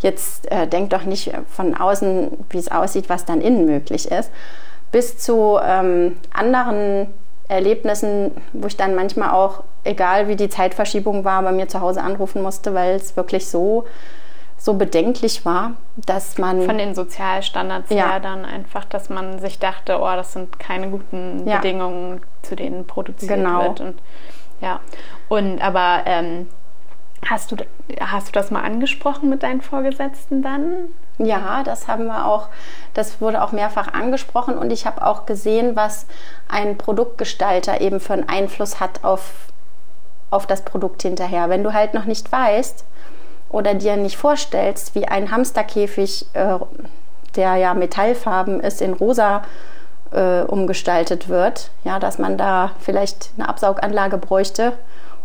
jetzt 0.00 0.50
äh, 0.50 0.66
denkt 0.66 0.92
doch 0.92 1.04
nicht 1.04 1.32
von 1.48 1.74
außen, 1.74 2.46
wie 2.50 2.58
es 2.58 2.70
aussieht, 2.70 3.08
was 3.08 3.24
dann 3.24 3.40
innen 3.40 3.66
möglich 3.66 4.10
ist, 4.10 4.30
bis 4.92 5.18
zu 5.18 5.58
ähm, 5.62 6.16
anderen 6.32 7.08
Erlebnissen, 7.48 8.32
wo 8.52 8.66
ich 8.66 8.76
dann 8.76 8.94
manchmal 8.94 9.30
auch, 9.30 9.64
egal 9.84 10.28
wie 10.28 10.36
die 10.36 10.48
Zeitverschiebung 10.48 11.24
war, 11.24 11.42
bei 11.42 11.52
mir 11.52 11.68
zu 11.68 11.80
Hause 11.80 12.02
anrufen 12.02 12.42
musste, 12.42 12.74
weil 12.74 12.94
es 12.94 13.16
wirklich 13.16 13.48
so 13.48 13.84
so 14.64 14.74
bedenklich 14.74 15.44
war, 15.44 15.72
dass 15.96 16.38
man. 16.38 16.62
Von 16.62 16.78
den 16.78 16.94
Sozialstandards 16.94 17.90
ja. 17.90 18.12
her 18.12 18.20
dann 18.20 18.46
einfach, 18.46 18.86
dass 18.86 19.10
man 19.10 19.38
sich 19.38 19.58
dachte, 19.58 19.98
oh, 20.00 20.16
das 20.16 20.32
sind 20.32 20.58
keine 20.58 20.88
guten 20.88 21.46
ja. 21.46 21.56
Bedingungen, 21.58 22.22
zu 22.40 22.56
denen 22.56 22.86
produziert 22.86 23.34
genau. 23.34 23.62
wird. 23.62 23.80
Und, 23.80 24.00
ja. 24.62 24.80
Und 25.28 25.60
aber 25.60 26.04
ähm, 26.06 26.48
hast, 27.28 27.52
du, 27.52 27.56
hast 28.00 28.28
du 28.28 28.32
das 28.32 28.50
mal 28.50 28.62
angesprochen 28.62 29.28
mit 29.28 29.42
deinen 29.42 29.60
Vorgesetzten 29.60 30.42
dann? 30.42 30.88
Ja, 31.18 31.62
das 31.62 31.86
haben 31.86 32.06
wir 32.06 32.26
auch, 32.26 32.48
das 32.92 33.20
wurde 33.20 33.42
auch 33.42 33.52
mehrfach 33.52 33.92
angesprochen 33.92 34.58
und 34.58 34.72
ich 34.72 34.84
habe 34.84 35.06
auch 35.06 35.26
gesehen, 35.26 35.76
was 35.76 36.06
ein 36.48 36.76
Produktgestalter 36.76 37.80
eben 37.80 38.00
für 38.00 38.14
einen 38.14 38.28
Einfluss 38.28 38.80
hat 38.80 39.04
auf, 39.04 39.32
auf 40.30 40.46
das 40.46 40.62
Produkt 40.62 41.02
hinterher. 41.02 41.48
Wenn 41.48 41.62
du 41.62 41.72
halt 41.72 41.94
noch 41.94 42.04
nicht 42.04 42.32
weißt, 42.32 42.84
oder 43.54 43.74
dir 43.74 43.96
nicht 43.96 44.16
vorstellst, 44.16 44.96
wie 44.96 45.06
ein 45.06 45.30
Hamsterkäfig, 45.30 46.26
äh, 46.32 46.58
der 47.36 47.54
ja 47.54 47.72
metallfarben 47.74 48.60
ist, 48.60 48.82
in 48.82 48.92
rosa 48.92 49.42
äh, 50.10 50.40
umgestaltet 50.40 51.28
wird, 51.28 51.70
ja, 51.84 52.00
dass 52.00 52.18
man 52.18 52.36
da 52.36 52.72
vielleicht 52.80 53.30
eine 53.36 53.48
Absauganlage 53.48 54.18
bräuchte 54.18 54.72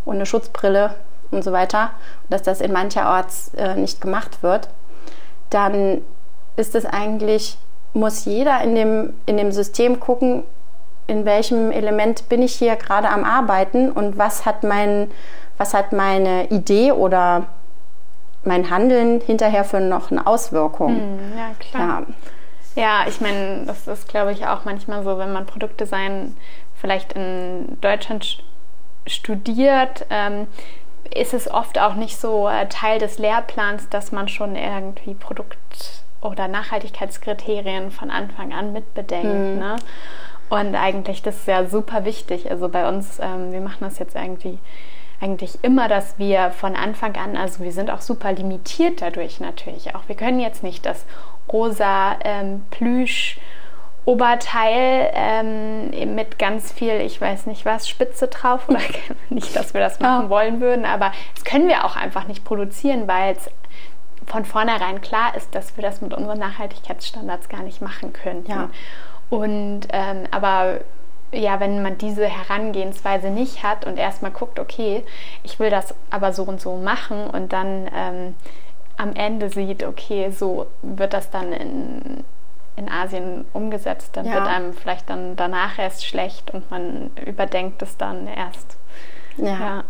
und 0.06 0.16
eine 0.16 0.28
Schutzbrille 0.28 0.94
und 1.32 1.44
so 1.44 1.52
weiter, 1.52 1.90
dass 2.30 2.44
das 2.44 2.62
in 2.62 2.72
mancherorts 2.72 3.52
äh, 3.56 3.74
nicht 3.76 4.00
gemacht 4.00 4.44
wird, 4.44 4.70
dann 5.50 6.02
ist 6.56 6.76
es 6.76 6.86
eigentlich, 6.86 7.58
muss 7.94 8.26
jeder 8.26 8.62
in 8.62 8.76
dem, 8.76 9.14
in 9.26 9.38
dem 9.38 9.52
System 9.52 10.00
gucken, 10.00 10.44
in 11.08 11.26
welchem 11.26 11.72
Element 11.72 12.30
bin 12.30 12.42
ich 12.42 12.56
hier 12.56 12.76
gerade 12.76 13.10
am 13.10 13.24
Arbeiten 13.24 13.92
und 13.92 14.18
was 14.18 14.46
hat 14.46 14.64
mein, 14.64 15.10
was 15.58 15.74
hat 15.74 15.92
meine 15.92 16.48
Idee 16.50 16.92
oder 16.92 17.48
mein 18.44 18.70
Handeln 18.70 19.20
hinterher 19.22 19.64
für 19.64 19.80
noch 19.80 20.12
eine 20.12 20.26
Auswirkung. 20.26 20.96
Hm, 20.96 21.38
ja, 21.38 21.52
klar. 21.60 22.04
Ja, 22.76 22.82
ja 22.84 23.08
ich 23.08 23.20
meine, 23.22 23.66
das 23.66 23.88
ist, 23.88 24.08
glaube 24.08 24.32
ich, 24.32 24.46
auch 24.46 24.66
manchmal 24.66 25.04
so, 25.04 25.18
wenn 25.18 25.34
man 25.34 25.46
Produktdesign 25.46 26.38
vielleicht 26.76 27.14
in 27.14 27.78
Deutschland 27.82 28.44
studiert, 29.08 30.06
ähm, 30.10 30.48
ist 31.14 31.34
es 31.34 31.50
oft 31.50 31.80
auch 31.80 31.96
nicht 31.96 32.20
so 32.20 32.48
äh, 32.48 32.68
Teil 32.68 33.00
des 33.00 33.18
Lehrplans, 33.18 33.90
dass 33.90 34.12
man 34.12 34.28
schon 34.28 34.56
irgendwie 34.56 35.14
Produkt- 35.14 36.04
oder 36.22 36.48
Nachhaltigkeitskriterien 36.48 37.92
von 37.92 38.12
Anfang 38.12 38.54
an 38.54 38.74
mitbedenkt. 38.74 39.28
Mhm. 39.28 39.60
Ne? 39.60 39.76
Und 40.50 40.76
eigentlich, 40.76 41.22
das 41.22 41.38
ist 41.38 41.48
ja 41.48 41.66
super 41.66 42.06
wichtig. 42.06 42.50
Also 42.50 42.70
bei 42.70 42.88
uns, 42.88 43.20
ähm, 43.20 43.52
wir 43.52 43.62
machen 43.62 43.82
das 43.82 44.00
jetzt 44.00 44.16
irgendwie 44.16 44.58
eigentlich 45.22 45.60
immer, 45.64 45.88
dass 45.88 46.18
wir 46.18 46.52
von 46.52 46.76
Anfang 46.76 47.16
an, 47.16 47.36
also 47.36 47.64
wir 47.64 47.72
sind 47.72 47.92
auch 47.92 48.02
super 48.02 48.32
limitiert 48.32 49.02
dadurch 49.02 49.40
natürlich 49.40 49.96
auch. 49.96 50.02
Wir 50.08 50.16
können 50.16 50.40
jetzt 50.40 50.64
nicht 50.64 50.86
das 50.86 51.06
rosa 51.52 52.18
ähm, 52.24 52.64
Plüsch 52.72 53.38
Oberteil 54.10 55.12
ähm, 55.14 56.16
mit 56.16 56.40
ganz 56.40 56.72
viel, 56.72 57.00
ich 57.02 57.22
weiß 57.22 57.46
nicht 57.46 57.64
was, 57.64 57.88
Spitze 57.88 58.28
drauf 58.28 58.68
oder 58.68 58.80
nicht, 59.30 59.56
dass 59.56 59.76
wir 59.76 59.82
das 59.82 60.00
machen 60.00 60.32
wollen 60.32 60.62
würden, 60.62 60.84
aber 60.84 61.12
das 61.36 61.44
können 61.44 61.68
wir 61.68 61.86
auch 61.86 61.96
einfach 61.96 62.26
nicht 62.26 62.44
produzieren, 62.44 63.08
weil 63.08 63.36
es 63.36 63.52
von 64.26 64.46
vornherein 64.46 65.02
klar 65.02 65.36
ist, 65.36 65.54
dass 65.54 65.78
wir 65.78 65.84
das 65.84 66.02
mit 66.02 66.16
unseren 66.16 66.40
Nachhaltigkeitsstandards 66.40 67.50
gar 67.50 67.62
nicht 67.62 67.82
machen 67.82 68.12
können. 68.12 68.46
Ja. 68.48 68.72
Und 69.30 69.82
ähm, 69.94 70.24
aber 70.32 70.80
ja, 71.32 71.60
wenn 71.60 71.84
man 71.84 72.00
diese 72.00 72.26
Herangehensweise 72.26 73.30
nicht 73.30 73.62
hat 73.62 73.86
und 73.86 74.00
erstmal 74.00 74.32
guckt, 74.32 74.58
okay, 74.58 75.04
ich 75.44 75.60
will 75.60 75.70
das 75.70 75.94
aber 76.10 76.34
so 76.34 76.42
und 76.46 76.60
so 76.60 76.78
machen 76.78 77.28
und 77.28 77.54
dann 77.54 77.88
ähm, 77.96 78.36
am 78.98 79.14
Ende 79.14 79.50
sieht, 79.50 79.84
okay, 79.84 80.32
so 80.32 80.66
wird 80.82 81.14
das 81.14 81.30
dann 81.30 81.54
in, 81.54 82.24
in 82.80 82.90
Asien 82.90 83.46
umgesetzt, 83.54 84.12
dann 84.14 84.26
ja. 84.26 84.36
wird 84.36 84.48
einem 84.48 84.74
vielleicht 84.74 85.10
dann 85.10 85.36
danach 85.36 85.78
erst 85.78 86.06
schlecht 86.06 86.52
und 86.52 86.70
man 86.72 87.12
überdenkt 87.26 87.82
es 87.82 87.98
dann 87.98 88.28
erst. 88.28 88.78
Ja. 89.38 89.46
ja. 89.46 89.84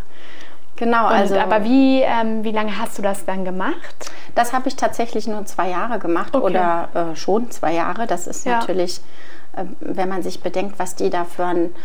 Genau, 0.76 1.08
und, 1.08 1.14
also. 1.14 1.38
Aber 1.38 1.64
wie, 1.64 2.02
ähm, 2.02 2.44
wie 2.44 2.52
lange 2.52 2.78
hast 2.78 2.98
du 2.98 3.02
das 3.02 3.26
dann 3.26 3.46
gemacht? 3.46 4.12
Das 4.36 4.54
habe 4.54 4.70
ich 4.70 4.76
tatsächlich 4.76 5.28
nur 5.28 5.46
zwei 5.46 5.70
Jahre 5.70 6.00
gemacht 6.00 6.36
okay. 6.36 6.46
oder 6.46 6.90
äh, 6.94 7.16
schon 7.16 7.52
zwei 7.52 7.74
Jahre. 7.74 8.08
Das 8.08 8.28
ist 8.28 8.46
ja. 8.46 8.60
natürlich 8.60 9.02
äh, 9.54 9.66
wenn 9.80 10.10
man 10.10 10.22
sich 10.22 10.42
bedenkt, 10.42 10.80
was 10.80 10.96
die 10.96 11.10
da 11.10 11.26
für 11.26 11.46
ein 11.46 11.76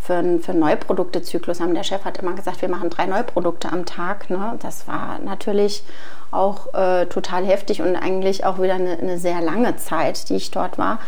für 0.00 0.14
einen, 0.14 0.40
für 0.40 0.54
Neuproduktezyklus 0.54 1.60
haben. 1.60 1.74
Der 1.74 1.84
Chef 1.84 2.04
hat 2.04 2.18
immer 2.18 2.34
gesagt, 2.34 2.62
wir 2.62 2.68
machen 2.68 2.90
drei 2.90 3.06
Neuprodukte 3.06 3.70
am 3.70 3.84
Tag. 3.84 4.30
Ne? 4.30 4.56
Das 4.60 4.88
war 4.88 5.18
natürlich 5.18 5.82
auch 6.30 6.74
äh, 6.74 7.06
total 7.06 7.44
heftig 7.44 7.82
und 7.82 7.96
eigentlich 7.96 8.44
auch 8.44 8.60
wieder 8.60 8.74
eine, 8.74 8.98
eine, 8.98 9.18
sehr 9.18 9.40
lange 9.40 9.76
Zeit, 9.76 10.28
die 10.28 10.36
ich 10.36 10.50
dort 10.50 10.78
war. 10.78 10.98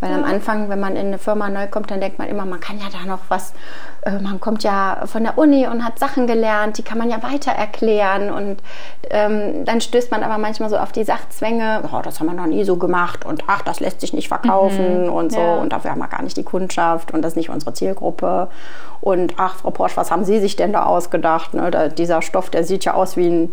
Weil 0.00 0.10
ja. 0.10 0.16
am 0.16 0.24
Anfang, 0.24 0.68
wenn 0.68 0.80
man 0.80 0.96
in 0.96 1.06
eine 1.06 1.18
Firma 1.18 1.48
neu 1.48 1.66
kommt, 1.66 1.90
dann 1.90 2.00
denkt 2.00 2.18
man 2.18 2.28
immer, 2.28 2.44
man 2.44 2.60
kann 2.60 2.78
ja 2.78 2.86
da 2.92 3.06
noch 3.06 3.20
was, 3.28 3.52
äh, 4.02 4.18
man 4.18 4.40
kommt 4.40 4.62
ja 4.62 5.02
von 5.06 5.22
der 5.22 5.38
Uni 5.38 5.66
und 5.66 5.84
hat 5.84 5.98
Sachen 5.98 6.26
gelernt, 6.26 6.78
die 6.78 6.82
kann 6.82 6.98
man 6.98 7.10
ja 7.10 7.22
weiter 7.22 7.52
erklären. 7.52 8.30
Und 8.30 8.62
ähm, 9.10 9.64
dann 9.64 9.80
stößt 9.80 10.10
man 10.10 10.22
aber 10.22 10.38
manchmal 10.38 10.70
so 10.70 10.76
auf 10.76 10.92
die 10.92 11.04
Sachzwänge, 11.04 11.82
oh, 11.92 12.00
das 12.02 12.20
haben 12.20 12.26
wir 12.26 12.34
noch 12.34 12.46
nie 12.46 12.64
so 12.64 12.76
gemacht 12.76 13.24
und 13.24 13.44
ach, 13.46 13.62
das 13.62 13.80
lässt 13.80 14.00
sich 14.00 14.12
nicht 14.12 14.28
verkaufen 14.28 15.04
mhm. 15.04 15.12
und 15.12 15.32
so. 15.32 15.40
Ja. 15.40 15.54
Und 15.56 15.72
dafür 15.72 15.90
haben 15.90 16.00
wir 16.00 16.08
gar 16.08 16.22
nicht 16.22 16.36
die 16.36 16.44
Kundschaft 16.44 17.12
und 17.12 17.22
das 17.22 17.32
ist 17.32 17.36
nicht 17.36 17.50
unsere 17.50 17.72
Zielgruppe. 17.72 18.48
Und 19.00 19.34
ach, 19.36 19.56
Frau 19.56 19.70
Porsch, 19.70 19.96
was 19.96 20.10
haben 20.10 20.24
Sie 20.24 20.40
sich 20.40 20.56
denn 20.56 20.72
da 20.72 20.84
ausgedacht? 20.84 21.54
Ne? 21.54 21.70
Da, 21.70 21.88
dieser 21.88 22.22
Stoff, 22.22 22.50
der 22.50 22.64
sieht 22.64 22.84
ja 22.84 22.94
aus 22.94 23.16
wie 23.16 23.28
ein 23.28 23.52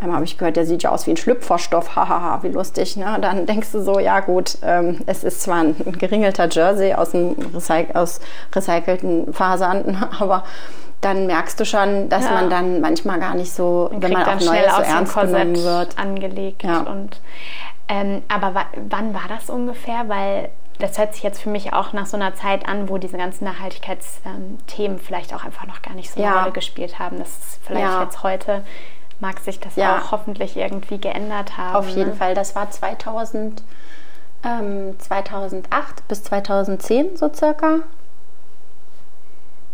Einmal 0.00 0.16
habe 0.16 0.24
ich 0.24 0.38
gehört, 0.38 0.56
der 0.56 0.64
sieht 0.64 0.82
ja 0.82 0.90
aus 0.90 1.06
wie 1.06 1.10
ein 1.10 1.18
Schlüpferstoff, 1.18 1.94
hahaha, 1.94 2.42
wie 2.42 2.48
lustig. 2.48 2.96
Ne? 2.96 3.18
Dann 3.20 3.44
denkst 3.44 3.70
du 3.72 3.82
so, 3.82 3.98
ja 3.98 4.20
gut, 4.20 4.56
ähm, 4.62 5.00
es 5.04 5.24
ist 5.24 5.42
zwar 5.42 5.58
ein, 5.58 5.76
geringelter 5.98 6.48
Jersey 6.50 6.94
aus, 6.94 7.10
dem 7.10 7.36
Recy 7.54 7.88
aus 7.92 8.20
recycelten 8.54 9.34
Fasern, 9.34 10.06
aber 10.18 10.44
dann 11.02 11.26
merkst 11.26 11.60
du 11.60 11.66
schon, 11.66 12.08
dass 12.08 12.24
ja. 12.24 12.32
man 12.32 12.48
dann 12.48 12.80
manchmal 12.80 13.20
gar 13.20 13.34
nicht 13.34 13.52
so, 13.52 13.90
man 13.92 14.02
wenn 14.02 14.12
man 14.12 14.22
auch 14.22 14.40
Neues 14.40 14.74
so 14.74 14.82
ernst 14.82 15.14
genommen 15.14 15.62
wird. 15.62 15.98
angelegt. 15.98 16.62
Ja. 16.62 16.80
Und, 16.80 17.20
ähm, 17.88 18.22
aber 18.28 18.54
wann 18.88 19.12
war 19.12 19.28
das 19.28 19.50
ungefähr? 19.50 20.08
Weil 20.08 20.48
das 20.78 20.98
hört 20.98 21.14
sich 21.14 21.22
jetzt 21.22 21.42
für 21.42 21.50
mich 21.50 21.74
auch 21.74 21.92
nach 21.92 22.06
so 22.06 22.16
einer 22.16 22.34
Zeit 22.34 22.66
an, 22.66 22.88
wo 22.88 22.96
diese 22.96 23.18
ganzen 23.18 23.44
Nachhaltigkeitsthemen 23.44 24.96
ähm, 24.96 24.98
vielleicht 24.98 25.34
auch 25.34 25.44
einfach 25.44 25.66
noch 25.66 25.82
gar 25.82 25.94
nicht 25.94 26.10
so 26.10 26.20
eine 26.22 26.30
ja. 26.30 26.40
Rolle 26.40 26.52
gespielt 26.52 26.98
haben. 26.98 27.18
Das 27.18 27.28
ist 27.28 27.60
vielleicht 27.66 28.00
jetzt 28.00 28.22
heute 28.22 28.62
mag 29.20 29.40
sich 29.40 29.60
das 29.60 29.76
ja. 29.76 29.98
auch 29.98 30.12
hoffentlich 30.12 30.56
irgendwie 30.56 30.98
geändert 30.98 31.56
haben. 31.56 31.76
Auf 31.76 31.88
jeden 31.88 32.10
ne? 32.10 32.16
Fall, 32.16 32.34
das 32.34 32.54
war 32.54 32.70
2000, 32.70 33.62
ähm, 34.44 34.98
2008 34.98 36.08
bis 36.08 36.24
2010 36.24 37.16
so 37.16 37.30
circa. 37.32 37.80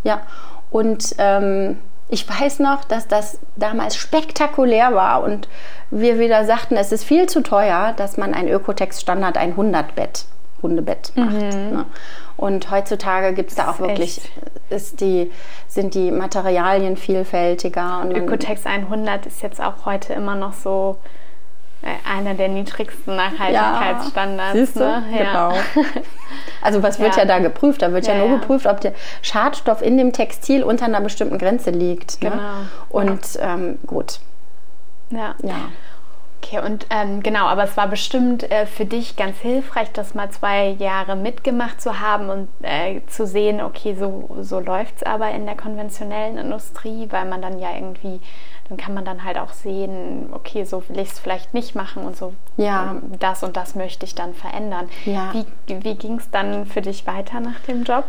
Ja, 0.02 0.22
und 0.70 1.14
ähm, 1.18 1.78
ich 2.08 2.28
weiß 2.28 2.60
noch, 2.60 2.84
dass 2.84 3.08
das 3.08 3.38
damals 3.56 3.96
spektakulär 3.96 4.94
war 4.94 5.22
und 5.22 5.48
wir 5.90 6.18
wieder 6.18 6.44
sagten, 6.44 6.76
es 6.76 6.92
ist 6.92 7.04
viel 7.04 7.28
zu 7.28 7.42
teuer, 7.42 7.92
dass 7.96 8.16
man 8.16 8.34
ein 8.34 8.48
Ökotex-Standard 8.48 9.36
100 9.36 9.94
Bett 9.94 10.26
Hundebett 10.62 11.12
macht. 11.14 11.32
Mhm. 11.32 11.70
Ne? 11.70 11.86
Und 12.36 12.70
heutzutage 12.70 13.32
gibt 13.32 13.50
es 13.50 13.56
da 13.56 13.70
auch 13.70 13.78
wirklich, 13.78 14.20
ist 14.68 15.00
die, 15.00 15.30
sind 15.68 15.94
die 15.94 16.10
Materialien 16.10 16.96
vielfältiger. 16.96 18.00
Und 18.00 18.12
Ökotex 18.12 18.66
100 18.66 19.26
ist 19.26 19.42
jetzt 19.42 19.60
auch 19.60 19.86
heute 19.86 20.12
immer 20.12 20.34
noch 20.34 20.52
so 20.52 20.98
äh, 21.82 21.88
einer 22.10 22.34
der 22.34 22.48
niedrigsten 22.48 23.16
Nachhaltigkeitsstandards. 23.16 24.54
Ja, 24.54 24.66
siehst 24.66 24.76
du? 24.76 24.80
Ne? 24.80 25.04
Ja. 25.12 25.48
Genau. 25.48 25.54
Also 26.60 26.82
was 26.82 26.98
wird 26.98 27.14
ja, 27.14 27.22
ja 27.22 27.28
da 27.28 27.38
geprüft? 27.38 27.82
Da 27.82 27.92
wird 27.92 28.08
ja, 28.08 28.14
ja 28.14 28.26
nur 28.26 28.40
geprüft, 28.40 28.66
ob 28.66 28.80
der 28.80 28.92
Schadstoff 29.22 29.82
in 29.82 29.96
dem 29.96 30.12
Textil 30.12 30.64
unter 30.64 30.86
einer 30.86 31.00
bestimmten 31.00 31.38
Grenze 31.38 31.70
liegt. 31.70 32.20
Ne? 32.22 32.30
Genau. 32.30 32.42
Und 32.88 33.38
ähm, 33.40 33.78
gut. 33.86 34.18
Ja. 35.10 35.36
ja. 35.44 35.54
Okay, 36.46 36.64
und 36.64 36.86
ähm, 36.90 37.22
genau, 37.22 37.46
aber 37.46 37.64
es 37.64 37.76
war 37.76 37.88
bestimmt 37.88 38.48
äh, 38.50 38.66
für 38.66 38.84
dich 38.84 39.16
ganz 39.16 39.38
hilfreich, 39.38 39.90
das 39.92 40.14
mal 40.14 40.30
zwei 40.30 40.68
Jahre 40.78 41.16
mitgemacht 41.16 41.80
zu 41.80 42.00
haben 42.00 42.28
und 42.28 42.48
äh, 42.62 43.00
zu 43.06 43.26
sehen, 43.26 43.60
okay, 43.60 43.96
so, 43.98 44.28
so 44.40 44.60
läuft 44.60 44.96
es 44.96 45.02
aber 45.02 45.30
in 45.30 45.46
der 45.46 45.56
konventionellen 45.56 46.38
Industrie, 46.38 47.08
weil 47.10 47.24
man 47.24 47.42
dann 47.42 47.58
ja 47.58 47.74
irgendwie, 47.74 48.20
dann 48.68 48.76
kann 48.76 48.94
man 48.94 49.04
dann 49.04 49.24
halt 49.24 49.38
auch 49.38 49.52
sehen, 49.52 50.28
okay, 50.32 50.64
so 50.64 50.88
will 50.88 50.98
ich 50.98 51.10
es 51.10 51.18
vielleicht 51.18 51.52
nicht 51.52 51.74
machen 51.74 52.04
und 52.04 52.16
so, 52.16 52.32
ja. 52.56 52.92
Ähm, 52.92 53.18
das 53.18 53.42
und 53.42 53.56
das 53.56 53.74
möchte 53.74 54.06
ich 54.06 54.14
dann 54.14 54.34
verändern. 54.34 54.88
Ja. 55.04 55.32
Wie, 55.32 55.46
wie 55.82 55.94
ging 55.94 56.18
es 56.18 56.30
dann 56.30 56.66
für 56.66 56.82
dich 56.82 57.06
weiter 57.06 57.40
nach 57.40 57.58
dem 57.60 57.82
Job? 57.82 58.04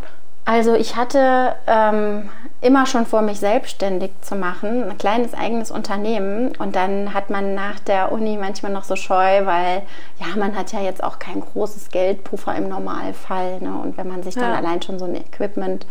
Also 0.48 0.75
ich 0.75 0.96
hatte 0.96 1.56
ähm, 1.68 2.30
immer 2.62 2.86
schon 2.86 3.06
vor, 3.06 3.22
mich 3.22 3.38
selbstständig 3.38 4.12
zu 4.22 4.34
machen, 4.34 4.89
ein 4.89 4.98
kleines 4.98 5.34
eigenes 5.34 5.72
Unternehmen. 5.72 6.56
Und 6.56 6.77
dann 6.77 7.13
hat 7.13 7.30
man 7.30 7.54
nach 7.54 7.82
der 7.82 8.13
Uni 8.13 8.38
manchmal 8.38 8.72
noch 8.72 8.86
so 8.86 8.96
scheu, 8.96 9.46
weil 9.46 9.82
ja, 10.22 10.27
man 10.38 10.56
hat 10.56 10.72
ja 10.72 10.80
jetzt 10.80 11.04
auch 11.04 11.20
kein 11.20 11.42
großes 11.42 11.89
Geldpuffer 11.89 12.56
im 12.56 12.70
Normalfall. 12.70 13.60
Ne? 13.60 13.77
Und 13.77 13.98
wenn 13.98 14.08
man 14.08 14.24
sich 14.24 14.36
dann 14.36 14.54
ja. 14.54 14.58
allein 14.58 14.82
schon 14.82 15.00
so 15.00 15.04
ein 15.04 15.16
Equipment 15.16 15.86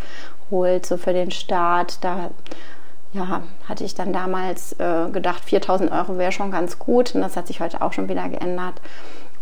holt, 0.51 0.87
so 0.87 0.97
für 0.97 1.13
den 1.13 1.33
Start, 1.33 2.03
da 2.03 2.31
ja, 3.13 3.43
hatte 3.69 3.85
ich 3.85 3.95
dann 3.95 4.13
damals 4.13 4.73
äh, 4.75 5.09
gedacht, 5.11 5.45
4000 5.45 5.91
Euro 5.91 6.19
wäre 6.19 6.33
schon 6.33 6.51
ganz 6.51 6.79
gut. 6.79 7.15
Und 7.15 7.23
das 7.23 7.37
hat 7.37 7.47
sich 7.47 7.61
heute 7.61 7.83
auch 7.83 7.93
schon 7.93 8.09
wieder 8.09 8.29
geändert. 8.29 8.81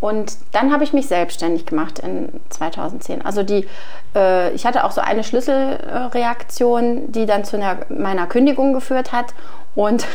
Und 0.00 0.36
dann 0.52 0.72
habe 0.72 0.84
ich 0.84 0.92
mich 0.92 1.06
selbstständig 1.06 1.66
gemacht 1.66 1.98
in 1.98 2.28
2010. 2.50 3.24
Also 3.24 3.42
die, 3.42 3.66
äh, 4.14 4.52
ich 4.52 4.66
hatte 4.66 4.84
auch 4.84 4.90
so 4.90 5.00
eine 5.00 5.24
Schlüsselreaktion, 5.24 7.10
die 7.10 7.26
dann 7.26 7.44
zu 7.44 7.56
einer, 7.56 7.78
meiner 7.88 8.26
Kündigung 8.26 8.74
geführt 8.74 9.12
hat. 9.12 9.34
Und 9.74 10.06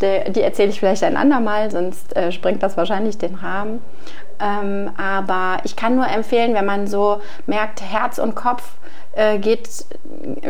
die, 0.00 0.32
die 0.32 0.42
erzähle 0.42 0.70
ich 0.70 0.80
vielleicht 0.80 1.04
ein 1.04 1.16
andermal, 1.16 1.70
sonst 1.70 2.16
äh, 2.16 2.32
sprengt 2.32 2.62
das 2.62 2.76
wahrscheinlich 2.76 3.18
den 3.18 3.34
Rahmen. 3.34 3.82
Ähm, 4.40 4.90
aber 4.96 5.58
ich 5.64 5.76
kann 5.76 5.96
nur 5.96 6.08
empfehlen, 6.08 6.54
wenn 6.54 6.64
man 6.64 6.86
so 6.86 7.20
merkt, 7.46 7.82
Herz 7.82 8.18
und 8.18 8.34
Kopf 8.34 8.62
äh, 9.12 9.38
geht, 9.38 9.68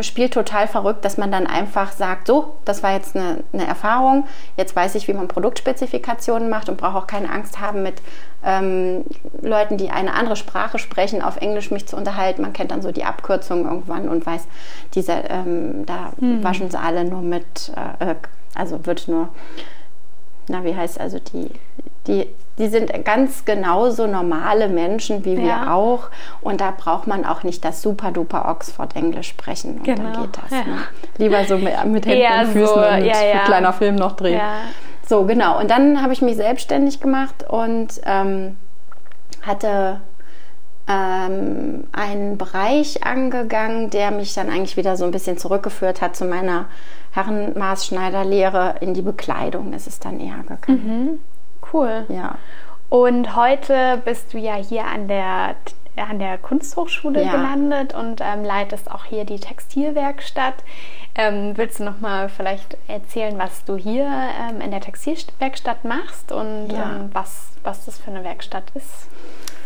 spielt 0.03 0.35
total 0.35 0.69
verrückt, 0.69 1.05
dass 1.05 1.17
man 1.17 1.33
dann 1.33 1.47
einfach 1.47 1.93
sagt, 1.93 2.27
so, 2.27 2.57
das 2.65 2.83
war 2.83 2.93
jetzt 2.93 3.17
eine, 3.17 3.43
eine 3.53 3.67
Erfahrung, 3.67 4.27
jetzt 4.57 4.77
weiß 4.77 4.95
ich, 4.95 5.09
wie 5.09 5.13
man 5.13 5.29
Produktspezifikationen 5.29 6.49
macht 6.49 6.69
und 6.69 6.77
brauche 6.77 6.99
auch 6.99 7.07
keine 7.07 7.31
Angst 7.31 7.59
haben, 7.61 7.83
mit 7.83 8.03
ähm, 8.45 9.05
Leuten, 9.41 9.77
die 9.77 9.91
eine 9.91 10.15
andere 10.15 10.37
Sprache 10.37 10.79
sprechen, 10.79 11.23
auf 11.23 11.39
Englisch 11.39 11.71
mich 11.71 11.87
zu 11.87 11.97
unterhalten. 11.97 12.43
Man 12.43 12.53
kennt 12.53 12.71
dann 12.71 12.83
so 12.83 12.93
die 12.93 13.05
Abkürzungen 13.05 13.65
irgendwann 13.65 14.09
und 14.09 14.25
weiß, 14.25 14.47
diese, 14.95 15.13
ähm, 15.13 15.85
da 15.87 16.13
hm. 16.19 16.45
waschen 16.45 16.71
sie 16.71 16.79
alle 16.79 17.05
nur 17.05 17.23
mit, 17.23 17.73
äh, 18.01 18.11
äh 18.11 18.15
also 18.55 18.87
wird 18.87 19.09
nur, 19.09 19.29
na, 20.49 20.65
wie 20.65 20.75
heißt 20.75 21.01
also 21.01 21.19
die, 21.19 21.51
die 22.07 22.27
die 22.61 22.69
sind 22.69 22.93
ganz 23.05 23.47
genauso 23.47 24.07
normale 24.07 24.69
Menschen 24.69 25.25
wie 25.25 25.39
wir 25.39 25.47
ja. 25.47 25.75
auch. 25.75 26.11
Und 26.43 26.61
da 26.61 26.75
braucht 26.77 27.07
man 27.07 27.25
auch 27.25 27.43
nicht 27.43 27.65
das 27.65 27.81
super 27.81 28.13
duper 28.13 28.49
Oxford-Englisch 28.49 29.29
sprechen. 29.29 29.79
Und 29.79 29.85
genau. 29.85 30.13
dann 30.13 30.23
geht 30.23 30.37
das. 30.37 30.51
Ja. 30.51 30.65
Ne? 30.65 30.79
Lieber 31.17 31.45
so 31.45 31.57
mit, 31.57 31.73
mit 31.87 32.05
Händen 32.05 32.21
Eher 32.21 32.41
und 32.41 32.49
Füßen 32.49 32.67
so, 32.67 32.81
und 32.81 33.05
ja, 33.05 33.15
ein 33.15 33.45
kleiner 33.47 33.73
Film 33.73 33.97
noch 33.97 34.13
drehen. 34.13 34.41
So, 35.09 35.25
genau. 35.25 35.59
Und 35.59 35.71
dann 35.71 36.03
habe 36.03 36.13
ich 36.13 36.21
mich 36.21 36.37
selbstständig 36.37 37.01
gemacht 37.01 37.47
und 37.49 37.89
ähm, 38.05 38.57
hatte 39.41 40.03
ähm, 40.87 41.85
einen 41.93 42.37
Bereich 42.37 43.05
angegangen, 43.05 43.89
der 43.89 44.11
mich 44.11 44.35
dann 44.35 44.51
eigentlich 44.51 44.77
wieder 44.77 44.99
so 44.99 45.07
ein 45.07 45.13
bisschen 45.13 45.39
zurückgeführt 45.39 46.03
hat 46.03 46.15
zu 46.15 46.27
meiner 46.27 46.67
Herrenmaßschneiderlehre 47.13 48.77
in 48.81 48.95
die 48.95 49.03
Bekleidung. 49.03 49.73
ist 49.73 49.87
es 49.87 49.99
dann 49.99 50.21
eher 50.21 50.39
gegangen. 50.39 50.87
Mhm. 50.87 51.21
Cool. 51.73 52.07
Ja. 52.09 52.37
Und 52.89 53.37
heute 53.37 54.01
bist 54.05 54.35
du 54.35 54.39
ja 54.39 54.55
hier 54.57 54.85
an 54.85 55.07
der, 55.07 55.55
an 55.97 56.19
der 56.19 56.39
Kunsthochschule 56.39 57.25
ja. 57.25 57.31
gelandet 57.31 57.95
und 57.95 58.21
ähm, 58.21 58.45
leitest 58.45 58.91
auch 58.91 59.05
hier 59.05 59.25
die 59.25 59.39
Textilwerkstatt. 59.39 60.55
Ähm, 61.15 61.53
willst 61.57 61.81
du 61.81 61.85
noch 61.85 62.01
mal 62.01 62.29
vielleicht 62.29 62.77
erzählen, 62.89 63.39
was 63.39 63.65
du 63.65 63.77
hier 63.77 64.07
ähm, 64.07 64.61
in 64.61 64.71
der 64.71 64.81
Textilwerkstatt 64.81 65.85
machst 65.85 66.33
und 66.33 66.71
ja. 66.71 66.97
ähm, 66.97 67.11
was, 67.13 67.51
was 67.63 67.85
das 67.85 67.99
für 67.99 68.11
eine 68.11 68.25
Werkstatt 68.25 68.65
ist? 68.75 69.09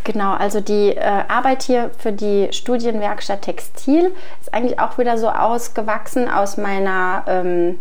Genau, 0.05 0.35
also 0.35 0.61
die 0.61 0.91
äh, 0.91 1.01
Arbeit 1.29 1.63
hier 1.63 1.91
für 1.99 2.13
die 2.13 2.49
Studienwerkstatt 2.53 3.43
Textil 3.43 4.13
ist 4.41 4.53
eigentlich 4.53 4.79
auch 4.79 4.99
wieder 4.99 5.17
so 5.17 5.31
ausgewachsen 5.31 6.29
aus 6.29 6.59
meiner 6.59 7.25
ähm, 7.27 7.79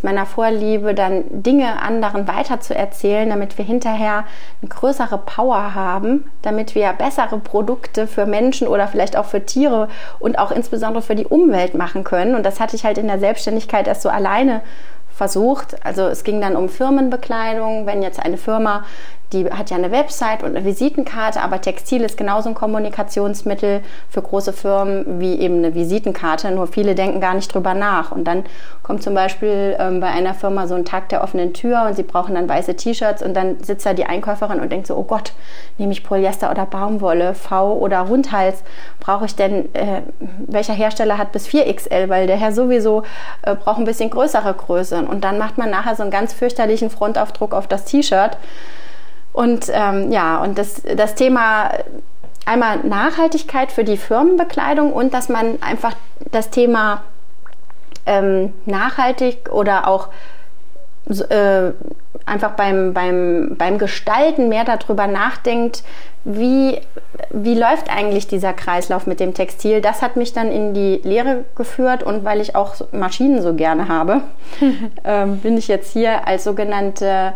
aus 0.00 0.02
meiner 0.02 0.24
Vorliebe, 0.24 0.94
dann 0.94 1.24
Dinge 1.42 1.82
anderen 1.82 2.26
weiterzuerzählen, 2.26 3.28
damit 3.28 3.58
wir 3.58 3.66
hinterher 3.66 4.24
eine 4.62 4.68
größere 4.70 5.18
Power 5.18 5.74
haben, 5.74 6.30
damit 6.40 6.74
wir 6.74 6.90
bessere 6.94 7.38
Produkte 7.38 8.06
für 8.06 8.24
Menschen 8.24 8.66
oder 8.66 8.88
vielleicht 8.88 9.16
auch 9.16 9.26
für 9.26 9.44
Tiere 9.44 9.88
und 10.18 10.38
auch 10.38 10.52
insbesondere 10.52 11.02
für 11.02 11.16
die 11.16 11.26
Umwelt 11.26 11.74
machen 11.74 12.02
können. 12.04 12.34
Und 12.34 12.46
das 12.46 12.60
hatte 12.60 12.76
ich 12.76 12.84
halt 12.84 12.96
in 12.96 13.08
der 13.08 13.18
Selbstständigkeit 13.18 13.86
erst 13.88 14.00
so 14.00 14.08
alleine 14.08 14.62
versucht. 15.14 15.76
Also 15.84 16.06
es 16.06 16.24
ging 16.24 16.40
dann 16.40 16.56
um 16.56 16.70
Firmenbekleidung. 16.70 17.84
Wenn 17.84 18.02
jetzt 18.02 18.20
eine 18.20 18.38
Firma 18.38 18.84
die 19.32 19.48
hat 19.50 19.70
ja 19.70 19.76
eine 19.76 19.92
Website 19.92 20.42
und 20.42 20.56
eine 20.56 20.64
Visitenkarte, 20.64 21.40
aber 21.40 21.60
Textil 21.60 22.02
ist 22.02 22.16
genauso 22.16 22.48
ein 22.48 22.54
Kommunikationsmittel 22.54 23.80
für 24.08 24.22
große 24.22 24.52
Firmen 24.52 25.20
wie 25.20 25.38
eben 25.38 25.58
eine 25.58 25.74
Visitenkarte. 25.74 26.50
Nur 26.50 26.66
viele 26.66 26.94
denken 26.96 27.20
gar 27.20 27.34
nicht 27.34 27.52
drüber 27.54 27.74
nach. 27.74 28.10
Und 28.10 28.24
dann 28.24 28.44
kommt 28.82 29.04
zum 29.04 29.14
Beispiel 29.14 29.76
ähm, 29.78 30.00
bei 30.00 30.08
einer 30.08 30.34
Firma 30.34 30.66
so 30.66 30.74
ein 30.74 30.84
Tag 30.84 31.08
der 31.10 31.22
offenen 31.22 31.54
Tür 31.54 31.84
und 31.86 31.94
sie 31.94 32.02
brauchen 32.02 32.34
dann 32.34 32.48
weiße 32.48 32.74
T-Shirts 32.74 33.22
und 33.22 33.34
dann 33.34 33.62
sitzt 33.62 33.86
da 33.86 33.94
die 33.94 34.04
Einkäuferin 34.04 34.58
und 34.58 34.72
denkt 34.72 34.88
so, 34.88 34.96
oh 34.96 35.04
Gott, 35.04 35.32
nehme 35.78 35.92
ich 35.92 36.02
Polyester 36.02 36.50
oder 36.50 36.66
Baumwolle, 36.66 37.34
V 37.34 37.74
oder 37.74 38.00
Rundhals, 38.00 38.64
brauche 38.98 39.26
ich 39.26 39.36
denn, 39.36 39.72
äh, 39.74 40.02
welcher 40.46 40.74
Hersteller 40.74 41.18
hat 41.18 41.30
bis 41.30 41.46
4XL, 41.46 42.08
weil 42.08 42.26
der 42.26 42.36
Herr 42.36 42.52
sowieso 42.52 43.04
äh, 43.42 43.54
braucht 43.54 43.78
ein 43.78 43.84
bisschen 43.84 44.10
größere 44.10 44.54
Größen. 44.54 45.06
Und 45.06 45.22
dann 45.22 45.38
macht 45.38 45.56
man 45.56 45.70
nachher 45.70 45.94
so 45.94 46.02
einen 46.02 46.10
ganz 46.10 46.32
fürchterlichen 46.32 46.90
Frontaufdruck 46.90 47.54
auf 47.54 47.68
das 47.68 47.84
T-Shirt 47.84 48.36
und 49.32 49.66
ähm, 49.72 50.10
ja, 50.10 50.42
und 50.42 50.58
das, 50.58 50.82
das 50.96 51.14
Thema 51.14 51.70
einmal 52.46 52.78
Nachhaltigkeit 52.78 53.70
für 53.70 53.84
die 53.84 53.96
Firmenbekleidung 53.96 54.92
und 54.92 55.14
dass 55.14 55.28
man 55.28 55.62
einfach 55.62 55.94
das 56.32 56.50
Thema 56.50 57.02
ähm, 58.06 58.52
nachhaltig 58.66 59.50
oder 59.52 59.86
auch 59.86 60.08
äh, 61.08 61.72
einfach 62.26 62.52
beim, 62.52 62.92
beim, 62.92 63.56
beim 63.56 63.78
Gestalten 63.78 64.48
mehr 64.48 64.64
darüber 64.64 65.06
nachdenkt, 65.06 65.82
wie, 66.24 66.78
wie 67.30 67.54
läuft 67.54 67.90
eigentlich 67.90 68.26
dieser 68.26 68.52
Kreislauf 68.52 69.06
mit 69.06 69.20
dem 69.20 69.32
Textil. 69.32 69.80
Das 69.80 70.02
hat 70.02 70.16
mich 70.16 70.32
dann 70.32 70.52
in 70.52 70.74
die 70.74 71.00
Lehre 71.02 71.44
geführt 71.56 72.02
und 72.02 72.24
weil 72.24 72.40
ich 72.40 72.54
auch 72.54 72.74
Maschinen 72.92 73.42
so 73.42 73.54
gerne 73.54 73.88
habe, 73.88 74.22
ähm, 75.04 75.38
bin 75.38 75.56
ich 75.56 75.68
jetzt 75.68 75.92
hier 75.92 76.26
als 76.26 76.44
sogenannte 76.44 77.32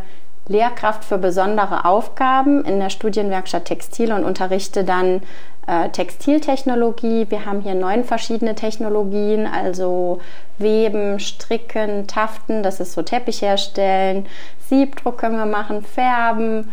Lehrkraft 0.46 1.04
für 1.04 1.18
besondere 1.18 1.84
Aufgaben 1.84 2.64
in 2.64 2.78
der 2.78 2.90
Studienwerkstatt 2.90 3.64
Textil 3.64 4.12
und 4.12 4.24
unterrichte 4.24 4.84
dann 4.84 5.22
äh, 5.66 5.88
Textiltechnologie. 5.88 7.26
Wir 7.30 7.46
haben 7.46 7.62
hier 7.62 7.74
neun 7.74 8.04
verschiedene 8.04 8.54
Technologien, 8.54 9.46
also 9.46 10.20
Weben, 10.58 11.18
Stricken, 11.18 12.06
Taften, 12.06 12.62
das 12.62 12.80
ist 12.80 12.92
so 12.92 13.02
Teppich 13.02 13.40
herstellen, 13.42 14.26
Siebdruck 14.68 15.18
können 15.18 15.36
wir 15.36 15.46
machen, 15.46 15.82
Färben, 15.82 16.70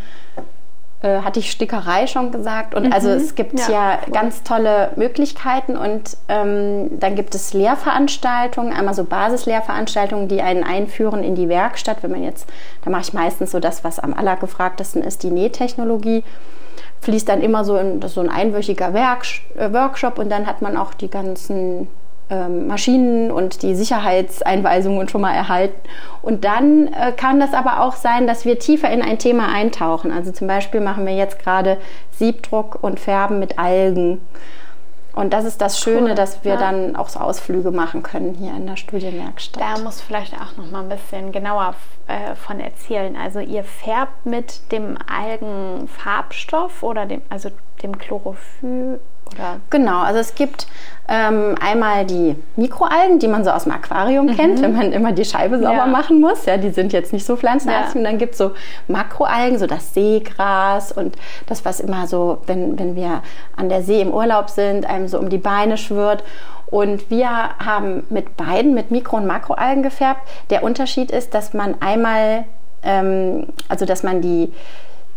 äh, 1.02 1.22
hatte 1.22 1.40
ich 1.40 1.52
Stickerei 1.52 2.08
schon 2.08 2.32
gesagt. 2.32 2.76
Und 2.76 2.94
also 2.94 3.08
mhm. 3.08 3.14
also 3.14 3.26
es 3.26 3.36
gibt 3.36 3.60
ja, 3.60 3.70
ja 3.70 4.00
ganz 4.12 4.44
tolle 4.44 4.92
Möglichkeiten 4.96 5.76
und 5.76 6.18
ähm, 6.28 7.00
dann 7.00 7.16
gibt 7.16 7.34
es 7.36 7.54
Lehrveranstaltungen, 7.54 8.74
einmal 8.74 8.94
so 8.94 9.04
Basislehrveranstaltungen, 9.04 10.28
die 10.28 10.42
einen 10.42 10.64
einführen 10.64 11.24
in 11.24 11.36
die 11.36 11.50
Werkstatt. 11.50 12.04
Wenn 12.04 12.12
man 12.12 12.24
jetzt, 12.24 12.48
da 12.84 12.92
mache 12.92 13.02
ich 13.02 13.14
meistens 13.14 13.52
so 13.52 13.60
das, 13.60 13.84
was 13.84 14.00
am 14.00 14.14
allergefragtesten 14.14 15.04
ist, 15.04 15.24
die 15.24 15.32
Nähtechnologie 15.32 16.24
fließt 17.02 17.28
dann 17.28 17.42
immer 17.42 17.66
so 17.66 17.78
in 17.78 18.00
so 18.04 18.22
ein 18.22 18.30
einwöchiger 18.30 18.94
Werk, 18.94 19.26
äh, 19.58 19.74
Workshop 19.74 20.20
und 20.20 20.30
dann 20.30 20.46
hat 20.46 20.62
man 20.62 20.78
auch 20.78 20.94
die 20.94 21.10
ganzen 21.10 21.88
ähm, 22.32 22.68
Maschinen 22.68 23.30
und 23.30 23.62
die 23.62 23.76
Sicherheitseinweisungen 23.76 25.10
schon 25.10 25.22
mal 25.22 25.34
erhalten. 25.34 25.76
Und 26.22 26.46
dann 26.46 26.88
äh, 26.88 27.12
kann 27.12 27.40
das 27.40 27.54
aber 27.54 27.84
auch 27.84 27.96
sein, 27.96 28.26
dass 28.26 28.46
wir 28.46 28.58
tiefer 28.58 28.90
in 28.90 29.02
ein 29.02 29.20
Thema 29.20 29.54
eintauchen. 29.54 30.12
Also 30.12 30.32
zum 30.32 30.48
Beispiel 30.48 30.80
machen 30.80 31.06
wir 31.06 31.14
jetzt 31.14 31.40
gerade 31.40 31.78
Siebdruck 32.12 32.80
und 32.82 33.00
Färben 33.00 33.40
mit 33.40 33.60
Algen. 33.60 34.22
Und 35.14 35.34
das 35.34 35.44
ist 35.44 35.60
das 35.60 35.78
Schöne, 35.78 36.12
cool. 36.12 36.16
dass 36.16 36.46
wir 36.46 36.54
ja. 36.54 36.60
dann 36.60 36.96
auch 36.96 37.10
so 37.10 37.20
Ausflüge 37.20 37.72
machen 37.72 38.02
können 38.02 38.34
hier 38.34 38.52
in 38.52 38.66
der 38.66 38.78
Studienwerkstatt. 38.78 39.62
Da 39.62 39.84
muss 39.84 40.00
vielleicht 40.00 40.34
auch 40.36 40.56
noch 40.56 40.72
mal 40.72 40.84
ein 40.84 40.90
bisschen 40.90 41.34
genauer 41.34 41.76
äh, 42.08 42.36
von 42.36 42.62
erzählen. 42.62 43.18
Also 43.18 43.40
ihr 43.40 43.66
färbt 43.66 44.26
mit 44.26 44.72
dem 44.72 44.98
Algenfarbstoff 45.06 46.82
oder 46.82 47.06
dem, 47.06 47.22
also 47.30 47.50
dem 47.84 47.98
Chlorophyll 47.98 49.02
oder? 49.34 49.60
Genau, 49.70 50.00
also 50.02 50.20
es 50.20 50.36
gibt 50.36 50.68
ähm, 51.08 51.56
einmal 51.60 52.06
die 52.06 52.36
Mikroalgen, 52.56 53.20
die 53.20 53.28
man 53.28 53.44
so 53.44 53.52
aus 53.52 53.64
dem 53.64 53.74
Aquarium 53.74 54.28
mhm. 54.28 54.36
kennt, 54.38 54.62
wenn 54.62 54.74
man 54.74 54.94
immer 54.94 55.12
die 55.12 55.26
Scheibe 55.26 55.60
sauber 55.60 55.76
ja. 55.76 55.86
machen 55.86 56.22
muss. 56.22 56.46
Ja, 56.46 56.56
die 56.56 56.70
sind 56.70 56.94
jetzt 56.94 57.12
nicht 57.12 57.26
so 57.26 57.36
pflanzenartig. 57.36 57.96
Ja. 57.96 58.00
Und 58.00 58.04
dann 58.06 58.18
gibt 58.18 58.34
es 58.34 58.38
so 58.38 58.52
Makroalgen, 58.88 59.60
so 59.60 59.68
das 59.68 59.94
Seegras 59.94 60.94
und 60.94 61.18
das, 61.48 61.66
was 61.66 61.82
immer 61.82 62.08
so, 62.08 62.38
wenn, 62.46 62.80
wenn 62.80 62.96
wir 62.96 63.24
an 63.58 63.68
der 63.68 63.84
See 63.84 64.02
im 64.02 64.14
Urlaub 64.14 64.50
sind, 64.50 64.86
einem 64.86 65.10
so 65.10 65.20
um 65.20 65.30
die 65.30 65.38
Beine 65.38 65.78
schwirrt. 65.78 66.24
Und 66.68 67.10
wir 67.10 67.28
haben 67.28 68.04
mit 68.10 68.38
beiden, 68.38 68.74
mit 68.74 68.92
Mikro- 68.92 69.18
und 69.18 69.28
Makroalgen 69.28 69.84
gefärbt. 69.84 70.22
Der 70.50 70.64
Unterschied 70.64 71.12
ist, 71.12 71.34
dass 71.34 71.54
man 71.54 71.76
einmal, 71.82 72.46
ähm, 72.84 73.48
also 73.68 73.86
dass 73.86 74.04
man 74.04 74.22
die 74.22 74.54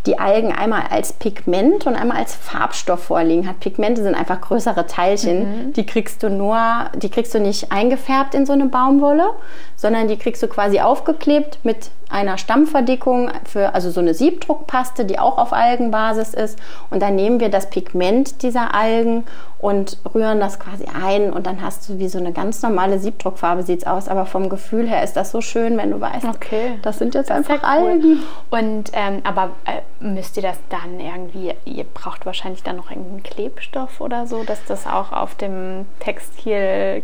die 0.07 0.19
Algen 0.19 0.53
einmal 0.53 0.83
als 0.91 1.15
Pigment 1.15 1.87
und 1.87 1.97
einmal 1.97 2.19
als 2.19 2.35
Farbstoff 2.35 3.05
vorliegen 3.05 3.49
hat. 3.49 3.61
Pigmente 3.61 4.03
sind 4.03 4.15
einfach 4.15 4.41
größere 4.41 4.87
Teilchen. 4.87 5.69
Mhm. 5.69 5.73
Die 5.73 5.87
kriegst 5.87 6.23
du 6.23 6.29
nur, 6.29 6.59
die 6.95 7.09
kriegst 7.09 7.35
du 7.35 7.41
nicht 7.41 7.73
eingefärbt 7.73 8.35
in 8.35 8.45
so 8.45 8.53
eine 8.53 8.67
Baumwolle, 8.67 9.31
sondern 9.77 10.09
die 10.09 10.19
kriegst 10.19 10.43
du 10.43 10.49
quasi 10.49 10.81
aufgeklebt 10.81 11.59
mit 11.63 11.91
einer 12.11 12.39
Stammverdickung 12.39 13.31
für, 13.45 13.75
also 13.75 13.91
so 13.91 14.01
eine 14.01 14.15
Siebdruckpaste, 14.15 15.05
die 15.05 15.19
auch 15.19 15.39
auf 15.39 15.53
Algenbasis 15.53 16.35
ist. 16.35 16.59
Und 16.91 17.03
dann 17.03 17.17
nehmen 17.17 17.41
wir 17.41 17.49
das 17.49 17.71
Pigment 17.71 18.43
dieser 18.43 18.75
Algen 18.75 19.25
und 19.59 19.99
rühren 20.15 20.41
das 20.41 20.61
quasi 20.61 20.85
ein 21.03 21.33
und 21.33 21.47
dann 21.47 21.63
hast 21.63 21.89
du 21.89 21.99
wie 21.99 22.09
so 22.09 22.19
eine 22.19 22.33
ganz 22.33 22.61
normale 22.61 22.99
Siebdruckfarbe 22.99 23.63
sieht 23.63 23.81
es 23.81 23.87
aus, 23.87 24.09
aber 24.09 24.27
vom 24.27 24.51
Gefühl 24.51 24.87
her 24.87 25.03
ist 25.03 25.15
das 25.15 25.31
so 25.31 25.41
schön, 25.41 25.79
wenn 25.79 25.91
du 25.91 26.01
weißt, 26.03 26.27
okay. 26.27 26.79
das 26.83 26.99
sind 26.99 27.15
jetzt 27.15 27.31
das 27.31 27.39
einfach 27.39 27.63
cool. 27.63 27.89
Algen. 27.89 28.23
Und 28.51 28.91
ähm, 28.93 29.23
aber 29.25 29.53
äh, 29.65 29.81
müsst 30.01 30.37
ihr 30.37 30.43
das 30.43 30.59
dann 30.69 31.01
irgendwie, 31.01 31.55
ihr 31.65 31.85
braucht 31.85 32.27
wahrscheinlich 32.27 32.63
dann 32.63 32.77
noch 32.77 32.91
irgendeinen 32.91 33.23
Klebstoff 33.23 34.01
oder 34.01 34.27
so, 34.27 34.45
dass 34.45 34.65
das 34.65 34.87
auch 34.87 35.13
auf 35.13 35.35
dem 35.35 35.87
Textil 36.01 37.03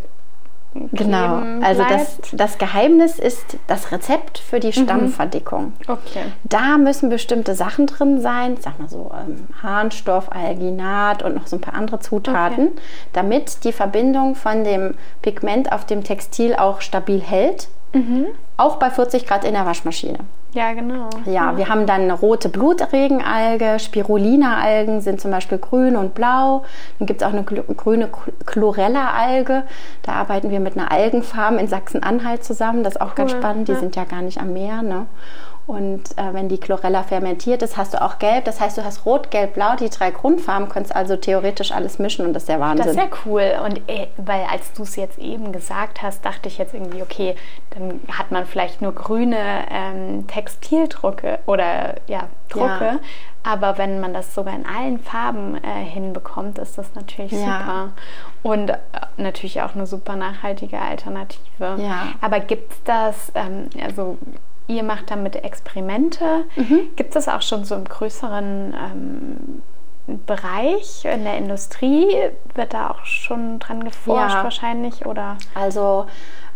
Genau, 0.73 1.43
also 1.63 1.83
das, 1.83 2.21
das 2.33 2.59
Geheimnis 2.59 3.19
ist 3.19 3.59
das 3.67 3.91
Rezept 3.91 4.39
für 4.39 4.61
die 4.61 4.69
mhm. 4.69 4.85
Stammverdickung. 4.85 5.73
Okay. 5.89 6.23
Da 6.45 6.79
müssen 6.79 7.09
bestimmte 7.09 7.57
Sachen 7.57 7.87
drin 7.89 8.21
sein, 8.21 8.57
sag 8.61 8.79
mal 8.79 8.89
so 8.89 9.11
ähm, 9.13 9.49
Harnstoff, 9.63 10.31
Alginat 10.31 11.25
und 11.25 11.35
noch 11.35 11.49
so 11.49 11.57
ein 11.57 11.61
paar 11.61 11.75
andere 11.75 11.99
Zutaten, 11.99 12.69
okay. 12.69 12.83
damit 13.13 13.65
die 13.65 13.73
Verbindung 13.73 14.37
von 14.37 14.63
dem 14.63 14.95
Pigment 15.23 15.73
auf 15.73 15.87
dem 15.87 16.05
Textil 16.05 16.55
auch 16.55 16.81
stabil 16.83 17.21
hält. 17.21 17.69
Mhm. 17.93 18.27
Auch 18.57 18.77
bei 18.77 18.91
40 18.91 19.27
Grad 19.27 19.45
in 19.45 19.55
der 19.55 19.67
Waschmaschine. 19.67 20.19
Ja, 20.53 20.73
genau. 20.73 21.09
Ja, 21.27 21.57
wir 21.57 21.69
haben 21.69 21.87
dann 21.87 22.03
eine 22.03 22.15
rote 22.15 22.49
Blutregenalge, 22.49 23.79
Spirulina-Algen 23.79 25.01
sind 25.01 25.21
zum 25.21 25.31
Beispiel 25.31 25.59
grün 25.59 25.97
und 25.97 26.15
blau. 26.15 26.65
Dann 26.99 27.07
gibt 27.07 27.23
es 27.23 27.29
auch 27.29 27.33
eine 27.33 27.45
grüne 27.45 28.09
Chlorella-Alge. 28.47 29.63
Da 30.03 30.13
arbeiten 30.13 30.51
wir 30.51 30.59
mit 30.59 30.77
einer 30.77 30.91
Algenfarm 30.91 31.59
in 31.59 31.69
Sachsen-Anhalt 31.69 32.43
zusammen. 32.43 32.83
Das 32.83 32.95
ist 32.95 33.01
auch 33.01 33.11
cool. 33.11 33.15
ganz 33.17 33.33
spannend. 33.33 33.69
Die 33.69 33.73
ja. 33.73 33.79
sind 33.79 33.95
ja 33.95 34.05
gar 34.05 34.23
nicht 34.23 34.41
am 34.41 34.53
Meer. 34.53 34.83
Ne? 34.83 35.07
Und 35.71 36.19
äh, 36.19 36.35
wenn 36.35 36.49
die 36.49 36.59
Chlorella 36.59 37.05
fermentiert 37.05 37.63
ist, 37.63 37.77
hast 37.77 37.95
du 37.95 38.03
auch 38.03 38.19
gelb. 38.19 38.45
Das 38.45 38.61
heißt, 38.61 38.77
du 38.77 38.85
hast 38.85 39.07
rot, 39.07 39.31
gelb, 39.31 39.55
blau, 39.55 39.77
die 39.77 39.89
drei 39.89 40.11
Grundfarben, 40.11 40.69
kannst 40.69 40.95
also 40.97 41.15
theoretisch 41.15 41.71
alles 41.71 42.01
mischen 42.01 42.27
und 42.27 42.33
das 42.33 42.43
ist 42.43 42.49
der 42.49 42.59
Wahnsinn. 42.59 42.87
Das 42.87 42.97
ist 42.97 43.01
ja 43.01 43.09
cool. 43.25 43.53
Und 43.65 43.77
äh, 43.89 44.09
weil 44.17 44.45
als 44.51 44.73
du 44.73 44.83
es 44.83 44.97
jetzt 44.97 45.17
eben 45.21 45.53
gesagt 45.53 46.03
hast, 46.03 46.25
dachte 46.25 46.49
ich 46.49 46.59
jetzt 46.59 46.75
irgendwie, 46.75 47.03
okay, 47.03 47.37
dann 47.71 48.01
hat 48.11 48.33
man 48.33 48.47
vielleicht 48.47 48.83
nur 48.83 48.93
grüne 48.93 49.39
ähm, 49.71 50.27
Textildrucke 50.27 51.39
oder 51.47 51.95
ja, 52.09 52.25
Drucke. 52.49 52.85
Ja. 52.85 52.99
Aber 53.45 53.79
wenn 53.79 54.01
man 54.01 54.13
das 54.13 54.35
sogar 54.35 54.55
in 54.55 54.67
allen 54.67 54.99
Farben 54.99 55.55
äh, 55.63 55.85
hinbekommt, 55.85 56.59
ist 56.59 56.79
das 56.79 56.97
natürlich 56.97 57.31
ja. 57.31 57.39
super. 57.39 57.89
Und 58.43 58.71
äh, 58.71 58.77
natürlich 59.19 59.63
auch 59.63 59.77
eine 59.77 59.87
super 59.87 60.17
nachhaltige 60.17 60.81
Alternative. 60.81 61.77
Ja. 61.79 62.09
Aber 62.21 62.41
gibt 62.41 62.73
es 62.73 62.83
das, 62.83 63.33
ähm, 63.37 63.71
also 63.81 64.19
ihr 64.71 64.83
macht 64.83 65.11
damit 65.11 65.37
Experimente. 65.37 66.45
Mhm. 66.57 66.91
Gibt 66.97 67.17
es 67.17 67.29
auch 67.29 67.43
schon 67.43 67.65
so 67.65 67.75
im 67.75 67.85
größeren 67.85 68.75
ähm, 68.75 69.63
Bereich 70.27 71.05
in 71.05 71.25
der 71.25 71.37
Industrie? 71.37 72.07
Wird 72.55 72.75
da 72.75 72.91
auch 72.91 73.05
schon 73.05 73.59
dran 73.59 73.85
geforscht 73.85 74.37
ja. 74.37 74.45
wahrscheinlich? 74.45 75.07
Oder? 75.07 75.37
Also 75.55 76.07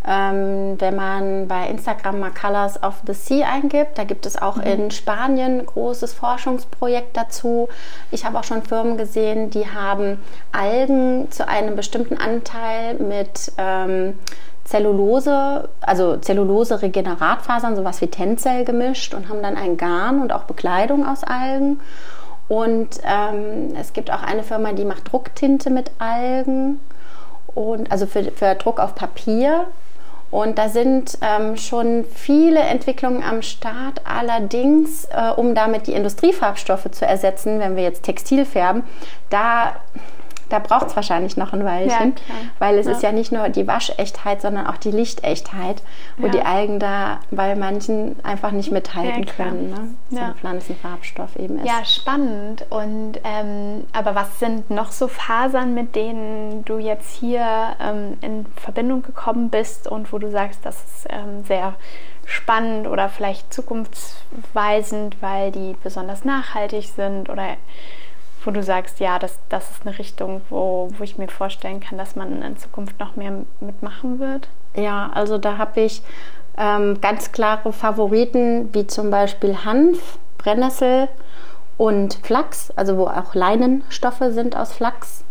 ähm, 0.07 0.79
wenn 0.81 0.97
man 0.97 1.49
bei 1.49 1.67
Instagram 1.69 2.21
mal 2.21 2.31
Colors 2.31 2.83
of 2.83 3.03
the 3.07 3.15
Sea 3.15 3.47
eingibt, 3.49 3.97
da 3.97 4.05
gibt 4.05 4.27
es 4.27 4.41
auch 4.41 4.57
mhm. 4.57 4.63
in 4.63 4.91
Spanien 4.91 5.61
ein 5.61 5.67
großes 5.67 6.13
Forschungsprojekt 6.13 7.17
dazu. 7.17 7.69
Ich 8.11 8.25
habe 8.25 8.39
auch 8.39 8.45
schon 8.45 8.63
Firmen 8.63 8.99
gesehen, 8.99 9.51
die 9.51 9.67
haben 9.67 10.21
Algen 10.53 11.31
zu 11.31 11.49
einem 11.49 11.75
bestimmten 11.75 12.19
Anteil 12.19 12.95
mit 12.95 13.53
ähm, 13.57 14.19
Zellulose, 14.65 15.69
also 15.81 16.17
Zellulose-Regeneratfasern, 16.17 17.77
sowas 17.77 18.01
wie 18.01 18.07
Tencel 18.07 18.65
gemischt 18.65 19.15
und 19.15 19.29
haben 19.29 19.43
dann 19.43 19.57
ein 19.57 19.77
Garn 19.77 20.21
und 20.21 20.33
auch 20.33 20.45
Bekleidung 20.45 21.07
aus 21.07 21.23
Algen. 21.23 21.81
Und 22.49 23.01
ähm, 23.05 23.75
es 23.79 23.93
gibt 23.93 24.11
auch 24.11 24.23
eine 24.23 24.43
Firma, 24.43 24.73
die 24.73 24.85
macht 24.85 25.13
Drucktinte 25.13 25.71
mit 25.71 25.91
Algen 25.99 26.81
und 27.55 27.91
also 27.91 28.07
für, 28.07 28.25
für 28.33 28.55
Druck 28.55 28.81
auf 28.81 28.95
Papier. 28.95 29.67
Und 30.31 30.59
da 30.59 30.69
sind 30.69 31.17
ähm, 31.21 31.57
schon 31.57 32.05
viele 32.13 32.59
Entwicklungen 32.59 33.23
am 33.23 33.41
Start. 33.43 34.01
Allerdings, 34.05 35.05
äh, 35.05 35.31
um 35.31 35.55
damit 35.55 35.87
die 35.87 35.93
Industriefarbstoffe 35.93 36.91
zu 36.91 37.07
ersetzen, 37.07 37.61
wenn 37.61 37.77
wir 37.77 37.85
jetzt 37.85 38.03
Textil 38.03 38.45
färben, 38.45 38.83
da 39.31 39.77
da 40.49 40.59
braucht 40.59 40.89
es 40.89 40.97
wahrscheinlich 40.97 41.37
noch 41.37 41.53
ein 41.53 41.65
Weilchen, 41.65 42.15
ja, 42.29 42.35
weil 42.59 42.79
es 42.79 42.87
ja. 42.87 42.93
ist 42.93 43.03
ja 43.03 43.13
nicht 43.13 43.33
nur 43.33 43.49
die 43.49 43.67
Waschechtheit, 43.67 44.43
sondern 44.43 44.67
auch 44.67 44.77
die 44.77 44.91
Lichtechtheit, 44.91 45.83
wo 46.17 46.27
ja. 46.27 46.33
die 46.33 46.41
Algen 46.43 46.79
da 46.79 47.21
bei 47.31 47.55
manchen 47.55 48.17
einfach 48.25 48.51
nicht 48.51 48.71
mithalten 48.71 49.27
können. 49.27 49.71
Ne? 49.71 49.95
So 50.11 50.19
ein 50.19 50.35
Pflanzenfarbstoff 50.35 51.37
eben 51.37 51.59
ist. 51.59 51.67
Ja, 51.67 51.85
spannend. 51.85 52.67
Und 52.71 53.21
ähm, 53.25 53.85
aber 53.93 54.15
was 54.15 54.39
sind 54.39 54.71
noch 54.71 54.93
so 54.93 55.09
Fasern, 55.09 55.75
mit 55.75 55.95
denen 55.97 56.65
du 56.65 56.79
jetzt 56.79 57.17
hier 57.17 57.77
ähm, 57.81 58.19
in 58.21 58.47
Verbindung 58.57 59.03
gekommen 59.03 59.51
bist 59.51 59.89
und 59.89 60.13
wo 60.13 60.19
du 60.19 60.31
sagst, 60.31 60.61
das 60.65 60.77
ist 60.77 61.07
ähm, 61.11 61.45
sehr 61.45 61.75
spannend 62.27 62.87
oder 62.87 63.09
vielleicht 63.09 63.53
zukunftsweisend, 63.53 65.17
weil 65.21 65.53
die 65.53 65.77
besonders 65.83 66.25
nachhaltig 66.25 66.87
sind 66.87 67.29
oder 67.29 67.57
wo 68.45 68.51
du 68.51 68.63
sagst, 68.63 69.01
ja, 69.01 69.19
das, 69.19 69.39
das 69.49 69.71
ist 69.71 69.87
eine 69.87 69.99
Richtung, 69.99 70.43
wo, 70.51 70.89
wo 70.97 71.05
ich 71.05 71.19
mir 71.19 71.29
vorstellen 71.29 71.81
kann, 71.81 71.99
dass 71.99 72.17
man 72.17 72.43
in 72.43 72.57
Zukunft 72.57 72.99
noch 73.01 73.17
mehr 73.17 73.33
mitmachen 73.61 74.19
wird? 74.19 74.49
Ja, 74.77 75.11
also 75.15 75.39
da 75.39 75.59
habe 75.59 75.81
ich 75.81 76.03
ähm, 76.57 77.01
ganz 77.01 77.33
klare 77.33 77.73
Favoriten, 77.73 78.73
wie 78.73 78.87
zum 78.87 79.11
Beispiel 79.11 79.65
Hanf, 79.65 80.19
Brennnessel 80.39 81.09
und 81.77 82.15
Flachs, 82.23 82.71
also 82.77 82.97
wo 82.97 83.07
auch 83.07 83.35
Leinenstoffe 83.35 84.23
sind 84.31 84.57
aus 84.57 84.73
Flachs. 84.73 85.25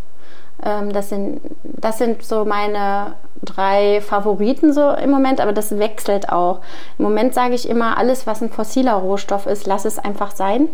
Ähm, 0.64 0.92
das, 0.92 1.10
sind, 1.10 1.42
das 1.64 1.98
sind 1.98 2.24
so 2.24 2.46
meine 2.46 3.16
drei 3.42 4.02
Favoriten 4.02 4.74
so 4.74 4.92
im 4.92 5.10
Moment, 5.10 5.42
aber 5.42 5.54
das 5.54 5.78
wechselt 5.78 6.30
auch. 6.30 6.62
Im 6.98 7.04
Moment 7.04 7.34
sage 7.34 7.54
ich 7.54 7.68
immer, 7.68 7.98
alles, 7.98 8.28
was 8.28 8.42
ein 8.42 8.50
fossiler 8.50 8.94
Rohstoff 8.94 9.46
ist, 9.46 9.68
lass 9.68 9.86
es 9.86 10.00
einfach 10.00 10.32
sein. 10.32 10.70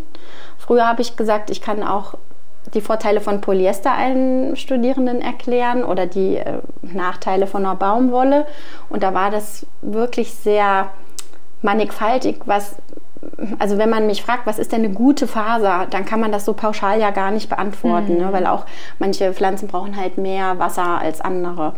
Früher 0.57 0.87
habe 0.87 1.01
ich 1.01 1.15
gesagt, 1.15 1.49
ich 1.49 1.61
kann 1.61 1.83
auch 1.83 2.15
die 2.73 2.81
Vorteile 2.81 3.21
von 3.21 3.41
Polyester 3.41 3.91
allen 3.91 4.55
Studierenden 4.55 5.21
erklären 5.21 5.83
oder 5.83 6.05
die 6.05 6.37
äh, 6.37 6.59
Nachteile 6.81 7.47
von 7.47 7.65
einer 7.65 7.75
Baumwolle. 7.75 8.45
Und 8.89 9.03
da 9.03 9.13
war 9.13 9.31
das 9.31 9.65
wirklich 9.81 10.33
sehr 10.33 10.89
mannigfaltig, 11.61 12.41
was 12.45 12.75
also 13.57 13.77
wenn 13.77 13.89
man 13.89 14.07
mich 14.07 14.23
fragt, 14.23 14.45
was 14.45 14.59
ist 14.59 14.71
denn 14.71 14.83
eine 14.83 14.93
gute 14.93 15.27
Faser, 15.27 15.87
dann 15.89 16.05
kann 16.05 16.19
man 16.19 16.31
das 16.31 16.45
so 16.45 16.53
pauschal 16.53 16.99
ja 16.99 17.11
gar 17.11 17.31
nicht 17.31 17.49
beantworten, 17.49 18.13
mhm. 18.13 18.19
ne? 18.19 18.33
weil 18.33 18.47
auch 18.47 18.65
manche 18.97 19.33
Pflanzen 19.33 19.67
brauchen 19.67 19.97
halt 19.97 20.17
mehr 20.17 20.57
Wasser 20.57 20.99
als 20.99 21.19
andere. 21.19 21.73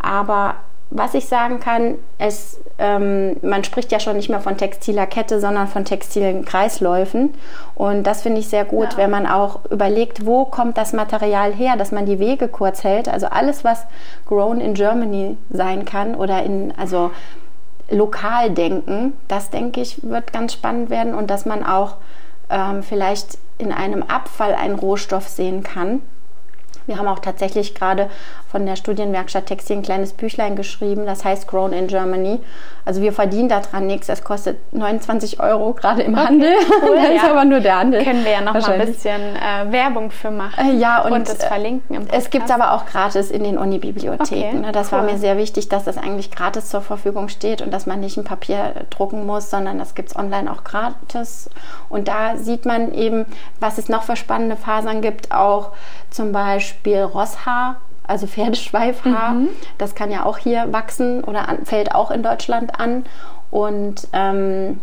Aber 0.00 0.56
was 0.94 1.14
ich 1.14 1.26
sagen 1.26 1.58
kann, 1.58 1.94
es, 2.18 2.60
ähm, 2.78 3.36
man 3.42 3.64
spricht 3.64 3.90
ja 3.92 3.98
schon 3.98 4.16
nicht 4.16 4.28
mehr 4.28 4.40
von 4.40 4.58
textiler 4.58 5.06
Kette, 5.06 5.40
sondern 5.40 5.66
von 5.66 5.84
textilen 5.84 6.44
Kreisläufen. 6.44 7.34
Und 7.74 8.04
das 8.04 8.22
finde 8.22 8.40
ich 8.40 8.48
sehr 8.48 8.64
gut, 8.64 8.92
ja. 8.92 8.98
wenn 8.98 9.10
man 9.10 9.26
auch 9.26 9.60
überlegt, 9.70 10.26
wo 10.26 10.44
kommt 10.44 10.76
das 10.76 10.92
Material 10.92 11.52
her, 11.52 11.76
dass 11.76 11.92
man 11.92 12.04
die 12.04 12.18
Wege 12.18 12.48
kurz 12.48 12.84
hält. 12.84 13.08
Also 13.08 13.26
alles, 13.26 13.64
was 13.64 13.86
grown 14.26 14.60
in 14.60 14.74
Germany 14.74 15.38
sein 15.50 15.86
kann 15.86 16.14
oder 16.14 16.42
in, 16.42 16.74
also 16.76 17.10
lokal 17.90 18.50
denken, 18.50 19.14
das 19.28 19.50
denke 19.50 19.80
ich, 19.80 20.02
wird 20.02 20.32
ganz 20.32 20.52
spannend 20.52 20.90
werden 20.90 21.14
und 21.14 21.30
dass 21.30 21.46
man 21.46 21.64
auch 21.64 21.96
ähm, 22.50 22.82
vielleicht 22.82 23.38
in 23.56 23.72
einem 23.72 24.02
Abfall 24.02 24.54
einen 24.54 24.78
Rohstoff 24.78 25.28
sehen 25.28 25.62
kann 25.62 26.02
Wir 26.86 26.98
haben 26.98 27.08
auch 27.08 27.20
tatsächlich 27.20 27.74
gerade 27.74 28.10
von 28.52 28.66
der 28.66 28.76
Studienwerkstatt 28.76 29.46
Textil 29.46 29.78
ein 29.78 29.82
kleines 29.82 30.12
Büchlein 30.12 30.56
geschrieben, 30.56 31.06
das 31.06 31.24
heißt 31.24 31.48
Grown 31.48 31.72
in 31.72 31.86
Germany. 31.86 32.38
Also 32.84 33.00
wir 33.00 33.14
verdienen 33.14 33.48
daran 33.48 33.86
nichts. 33.86 34.10
Es 34.10 34.22
kostet 34.22 34.58
29 34.74 35.40
Euro 35.40 35.72
gerade 35.72 36.02
im 36.02 36.12
okay, 36.12 36.26
Handel. 36.26 36.54
Cool, 36.82 36.96
das 37.02 37.10
ist 37.10 37.24
aber 37.24 37.46
nur 37.46 37.60
der 37.60 37.78
Handel. 37.78 38.04
Können 38.04 38.24
wir 38.24 38.32
ja 38.32 38.40
noch 38.42 38.52
mal 38.52 38.72
ein 38.72 38.86
bisschen 38.86 39.20
äh, 39.36 39.72
Werbung 39.72 40.10
für 40.10 40.30
machen. 40.30 40.68
Äh, 40.68 40.78
ja, 40.78 41.00
und, 41.00 41.12
und 41.12 41.28
das 41.28 41.42
verlinken 41.42 41.96
im 41.96 42.02
Podcast. 42.02 42.26
Es 42.26 42.30
gibt 42.30 42.44
es 42.44 42.50
aber 42.50 42.72
auch 42.72 42.84
gratis 42.84 43.30
in 43.30 43.42
den 43.42 43.56
Uni-Bibliotheken. 43.56 44.48
Okay, 44.48 44.52
ne? 44.52 44.72
das 44.72 44.92
cool. 44.92 44.98
war 44.98 45.04
mir 45.04 45.16
sehr 45.16 45.38
wichtig, 45.38 45.70
dass 45.70 45.84
das 45.84 45.96
eigentlich 45.96 46.30
gratis 46.30 46.68
zur 46.68 46.82
Verfügung 46.82 47.30
steht 47.30 47.62
und 47.62 47.72
dass 47.72 47.86
man 47.86 48.00
nicht 48.00 48.18
ein 48.18 48.24
Papier 48.24 48.74
drucken 48.90 49.24
muss, 49.24 49.48
sondern 49.48 49.78
das 49.78 49.94
gibt 49.94 50.10
es 50.10 50.16
online 50.16 50.52
auch 50.52 50.62
gratis. 50.62 51.48
Und 51.88 52.08
da 52.08 52.36
sieht 52.36 52.66
man 52.66 52.92
eben, 52.92 53.24
was 53.60 53.78
es 53.78 53.88
noch 53.88 54.02
für 54.02 54.16
spannende 54.16 54.56
Fasern 54.56 55.00
gibt, 55.00 55.32
auch 55.32 55.70
zum 56.10 56.32
Beispiel 56.32 57.00
Rosshaar, 57.00 57.76
also 58.12 58.26
Pferdeschweifhaar. 58.26 59.32
Mhm. 59.32 59.48
Das 59.78 59.94
kann 59.94 60.12
ja 60.12 60.24
auch 60.24 60.38
hier 60.38 60.72
wachsen 60.72 61.24
oder 61.24 61.48
an, 61.48 61.64
fällt 61.64 61.94
auch 61.94 62.10
in 62.10 62.22
Deutschland 62.22 62.78
an. 62.78 63.04
Und 63.50 64.08
ähm, 64.12 64.80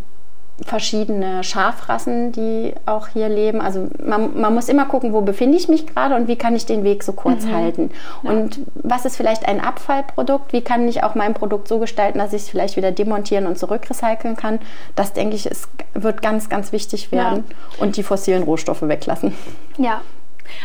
verschiedene 0.66 1.42
Schafrassen, 1.42 2.32
die 2.32 2.74
auch 2.86 3.08
hier 3.08 3.28
leben. 3.28 3.60
Also 3.60 3.88
man, 4.04 4.38
man 4.38 4.54
muss 4.54 4.68
immer 4.68 4.84
gucken, 4.84 5.12
wo 5.12 5.22
befinde 5.22 5.56
ich 5.56 5.68
mich 5.68 5.86
gerade 5.86 6.14
und 6.14 6.28
wie 6.28 6.36
kann 6.36 6.54
ich 6.54 6.66
den 6.66 6.84
Weg 6.84 7.02
so 7.02 7.12
kurz 7.12 7.44
mhm. 7.44 7.54
halten. 7.54 7.90
Ja. 8.22 8.30
Und 8.30 8.60
was 8.74 9.04
ist 9.04 9.16
vielleicht 9.16 9.46
ein 9.48 9.60
Abfallprodukt? 9.60 10.52
Wie 10.52 10.60
kann 10.60 10.86
ich 10.86 11.02
auch 11.02 11.14
mein 11.14 11.34
Produkt 11.34 11.68
so 11.68 11.78
gestalten, 11.78 12.18
dass 12.18 12.32
ich 12.32 12.42
es 12.42 12.48
vielleicht 12.50 12.76
wieder 12.76 12.92
demontieren 12.92 13.46
und 13.46 13.58
zurückrecyceln 13.58 14.36
kann? 14.36 14.58
Das 14.96 15.12
denke 15.12 15.36
ich, 15.36 15.46
ist, 15.46 15.68
wird 15.94 16.20
ganz, 16.20 16.48
ganz 16.48 16.72
wichtig 16.72 17.10
werden. 17.10 17.44
Ja. 17.48 17.82
Und 17.82 17.96
die 17.96 18.02
fossilen 18.02 18.42
Rohstoffe 18.42 18.82
weglassen. 18.82 19.34
Ja. 19.78 20.02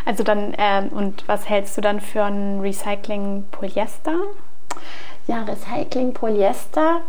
Also 0.06 0.24
dann, 0.24 0.54
äh, 0.54 0.84
und 0.92 1.28
was 1.28 1.50
hältst 1.50 1.78
du 1.78 1.82
dann 1.82 2.02
für 2.02 2.24
ein 2.24 2.60
Recycling 2.62 3.46
Polyester? 3.52 4.16
Ja, 5.28 5.44
Recycling 5.44 6.14
Polyester 6.14 7.02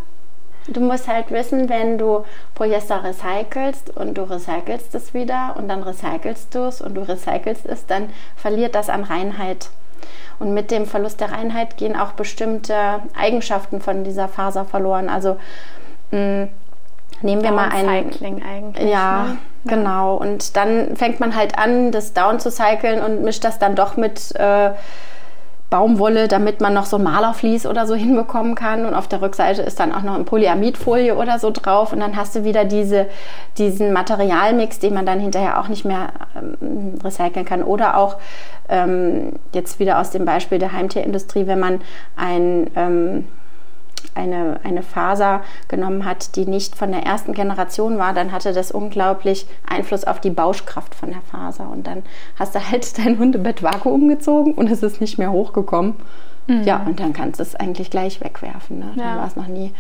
Du 0.69 0.81
musst 0.81 1.07
halt 1.07 1.31
wissen, 1.31 1.69
wenn 1.69 1.97
du 1.97 2.25
Polyester 2.55 3.05
recycelst 3.05 3.97
und 3.97 4.19
du 4.19 4.23
recycelst 4.23 4.95
es 4.95 5.15
wieder 5.15 5.55
und 5.57 5.69
dann 5.69 5.83
recycelst 5.83 6.55
du 6.55 6.65
es 6.65 6.81
und 6.81 6.95
du 6.95 7.03
recycelst 7.03 7.67
es, 7.67 7.87
dann 7.87 8.11
verliert 8.37 8.75
das 8.75 8.89
an 8.89 9.05
Reinheit. 9.05 9.71
Und 10.39 10.55
mit 10.55 10.71
dem 10.71 10.87
Verlust 10.87 11.21
der 11.21 11.33
Reinheit 11.33 11.77
gehen 11.77 11.97
auch 11.97 12.13
bestimmte 12.13 13.01
Eigenschaften 13.19 13.81
von 13.81 14.05
dieser 14.05 14.29
Faser 14.29 14.65
verloren. 14.65 15.09
Also 15.09 15.37
mh, 16.11 16.19
mm, 16.19 16.49
nehmen 17.23 17.43
wir 17.43 17.53
mal 17.53 17.71
ein 17.71 17.89
Recycling 17.89 18.43
eigentlich. 18.43 18.91
Ja, 18.91 19.25
ne? 19.25 19.39
Genau. 19.67 20.17
Und 20.17 20.57
dann 20.57 20.97
fängt 20.97 21.21
man 21.21 21.37
halt 21.37 21.59
an, 21.59 21.93
das 21.93 22.13
down 22.13 22.41
zu 22.41 22.51
cyclen 22.51 23.03
und 23.03 23.23
mischt 23.23 23.45
das 23.45 23.59
dann 23.59 23.75
doch 23.75 23.97
mit 23.97 24.35
äh, 24.37 24.71
Baumwolle, 25.69 26.29
damit 26.29 26.61
man 26.61 26.75
noch 26.75 26.87
so 26.87 26.97
ein 26.97 27.03
Malerflies 27.03 27.67
oder 27.67 27.87
so 27.87 27.95
hinbekommen 27.97 28.55
kann. 28.55 28.87
Und 28.87 28.95
auf 28.95 29.09
der 29.09 29.21
Rückseite 29.21 29.63
ist 29.63 29.81
dann 29.81 29.93
auch 29.93 30.03
noch 30.03 30.15
eine 30.15 30.25
Polyamidfolie 30.25 31.17
oder 31.17 31.41
so 31.41 31.51
drauf. 31.51 31.93
Und 31.93 32.01
dann 32.01 32.17
hast 32.17 32.37
du 32.37 32.45
wieder 32.45 32.65
diese, 32.65 33.07
diesen 33.59 33.93
Materialmix, 33.93 34.79
den 34.79 34.95
man 34.95 35.07
dann 35.07 35.19
hinterher 35.19 35.61
auch 35.61 35.69
nicht 35.69 35.85
mehr 35.85 36.09
ähm, 36.37 36.95
recyceln 37.03 37.45
kann. 37.45 37.65
Oder 37.65 37.97
auch 37.97 38.17
ähm, 38.69 39.33
jetzt 39.53 39.81
wieder 39.81 39.99
aus 39.99 40.11
dem 40.11 40.25
Beispiel 40.25 40.61
der 40.61 40.73
Heimtierindustrie, 40.73 41.49
wenn 41.49 41.59
man 41.59 41.81
ein 42.17 42.71
ähm, 42.77 43.27
eine, 44.15 44.61
eine 44.65 44.83
Faser 44.83 45.43
genommen 45.69 46.05
hat, 46.05 46.37
die 46.37 46.47
nicht 46.47 46.77
von 46.77 46.93
der 46.93 47.03
ersten 47.03 47.33
Generation 47.33 47.99
war, 47.99 48.13
dann 48.15 48.33
hatte 48.33 48.53
das 48.53 48.71
unglaublich 48.71 49.47
Einfluss 49.69 50.05
auf 50.05 50.21
die 50.21 50.31
Bauschkraft 50.31 50.95
von 50.95 51.11
der 51.11 51.21
Faser. 51.31 51.69
Und 51.71 51.87
dann 51.87 52.03
hast 52.39 52.55
du 52.55 52.71
halt 52.71 52.99
dein 53.05 53.19
Hundebett 53.19 53.63
Vakuum 53.63 54.09
gezogen 54.09 54.55
und 54.55 54.71
es 54.71 54.83
ist 54.83 55.01
nicht 55.01 55.19
mehr 55.19 55.33
hochgekommen. 55.33 55.97
Mhm. 56.47 56.63
Ja, 56.63 56.83
und 56.87 57.01
dann 57.01 57.13
kannst 57.13 57.41
du 57.41 57.43
es 57.43 57.55
eigentlich 57.55 57.91
gleich 57.91 58.21
wegwerfen. 58.21 58.79
Ne? 58.79 58.93
Ja. 58.97 59.05
Dann 59.05 59.19
war 59.19 59.27
es 59.27 59.37
noch 59.37 59.49
nie, 59.49 59.73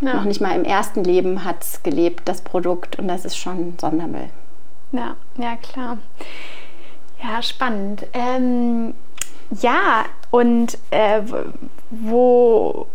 ja. 0.00 0.14
noch 0.14 0.24
nicht 0.24 0.40
mal 0.40 0.54
im 0.54 0.64
ersten 0.64 1.02
Leben 1.02 1.44
hat 1.44 1.62
es 1.62 1.82
gelebt, 1.82 2.28
das 2.28 2.42
Produkt. 2.42 2.98
Und 2.98 3.08
das 3.08 3.24
ist 3.24 3.36
schon 3.36 3.74
Sondermüll. 3.80 4.28
Ja, 4.92 5.16
ja, 5.38 5.56
klar. 5.56 5.98
Ja, 7.22 7.42
spannend. 7.42 8.06
Ähm, 8.12 8.94
ja, 9.60 10.04
und 10.30 10.78
äh, 10.90 11.22
wo 11.90 12.86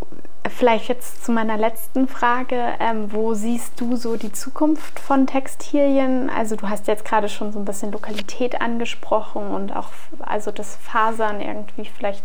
Vielleicht 0.49 0.89
jetzt 0.89 1.23
zu 1.23 1.31
meiner 1.31 1.57
letzten 1.57 2.07
Frage. 2.07 2.73
Ähm, 2.79 3.11
wo 3.13 3.33
siehst 3.33 3.79
du 3.79 3.95
so 3.95 4.17
die 4.17 4.31
Zukunft 4.31 4.99
von 4.99 5.27
Textilien? 5.27 6.29
Also 6.29 6.55
du 6.55 6.69
hast 6.69 6.87
jetzt 6.87 7.05
gerade 7.05 7.29
schon 7.29 7.51
so 7.51 7.59
ein 7.59 7.65
bisschen 7.65 7.91
Lokalität 7.91 8.61
angesprochen 8.61 9.51
und 9.51 9.75
auch 9.75 9.89
also 10.19 10.51
das 10.51 10.75
Fasern 10.75 11.41
irgendwie 11.41 11.85
vielleicht 11.85 12.23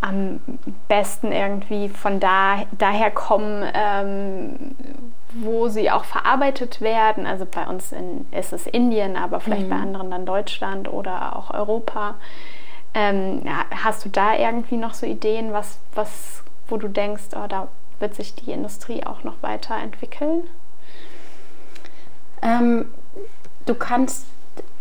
am 0.00 0.40
besten 0.88 1.32
irgendwie 1.32 1.88
von 1.88 2.20
da, 2.20 2.64
daher 2.72 3.10
kommen, 3.10 3.64
ähm, 3.72 4.74
wo 5.32 5.68
sie 5.68 5.90
auch 5.90 6.04
verarbeitet 6.04 6.80
werden. 6.80 7.26
Also 7.26 7.46
bei 7.46 7.66
uns 7.66 7.92
in, 7.92 8.26
ist 8.32 8.52
es 8.52 8.66
Indien, 8.66 9.16
aber 9.16 9.40
vielleicht 9.40 9.66
mhm. 9.66 9.70
bei 9.70 9.76
anderen 9.76 10.10
dann 10.10 10.26
Deutschland 10.26 10.92
oder 10.92 11.36
auch 11.36 11.50
Europa. 11.50 12.16
Ähm, 12.94 13.42
hast 13.84 14.04
du 14.04 14.08
da 14.08 14.36
irgendwie 14.36 14.76
noch 14.76 14.94
so 14.94 15.06
Ideen, 15.06 15.52
was, 15.52 15.78
was 15.94 16.42
wo 16.70 16.76
du 16.76 16.88
denkst, 16.88 17.24
oh, 17.36 17.46
da 17.48 17.68
wird 17.98 18.14
sich 18.14 18.34
die 18.34 18.52
Industrie 18.52 19.04
auch 19.04 19.24
noch 19.24 19.42
weiterentwickeln? 19.42 20.42
Ähm, 22.42 22.86
du 23.66 23.74
kannst 23.74 24.26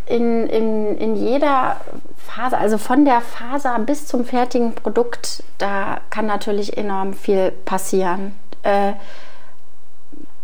in, 0.05 0.47
in, 0.47 0.97
in 0.97 1.15
jeder 1.15 1.77
Phase, 2.17 2.57
also 2.57 2.77
von 2.77 3.05
der 3.05 3.21
Faser 3.21 3.77
bis 3.79 4.07
zum 4.07 4.25
fertigen 4.25 4.73
Produkt, 4.73 5.43
da 5.57 5.99
kann 6.09 6.25
natürlich 6.25 6.77
enorm 6.77 7.13
viel 7.13 7.51
passieren. 7.51 8.33
Äh, 8.63 8.93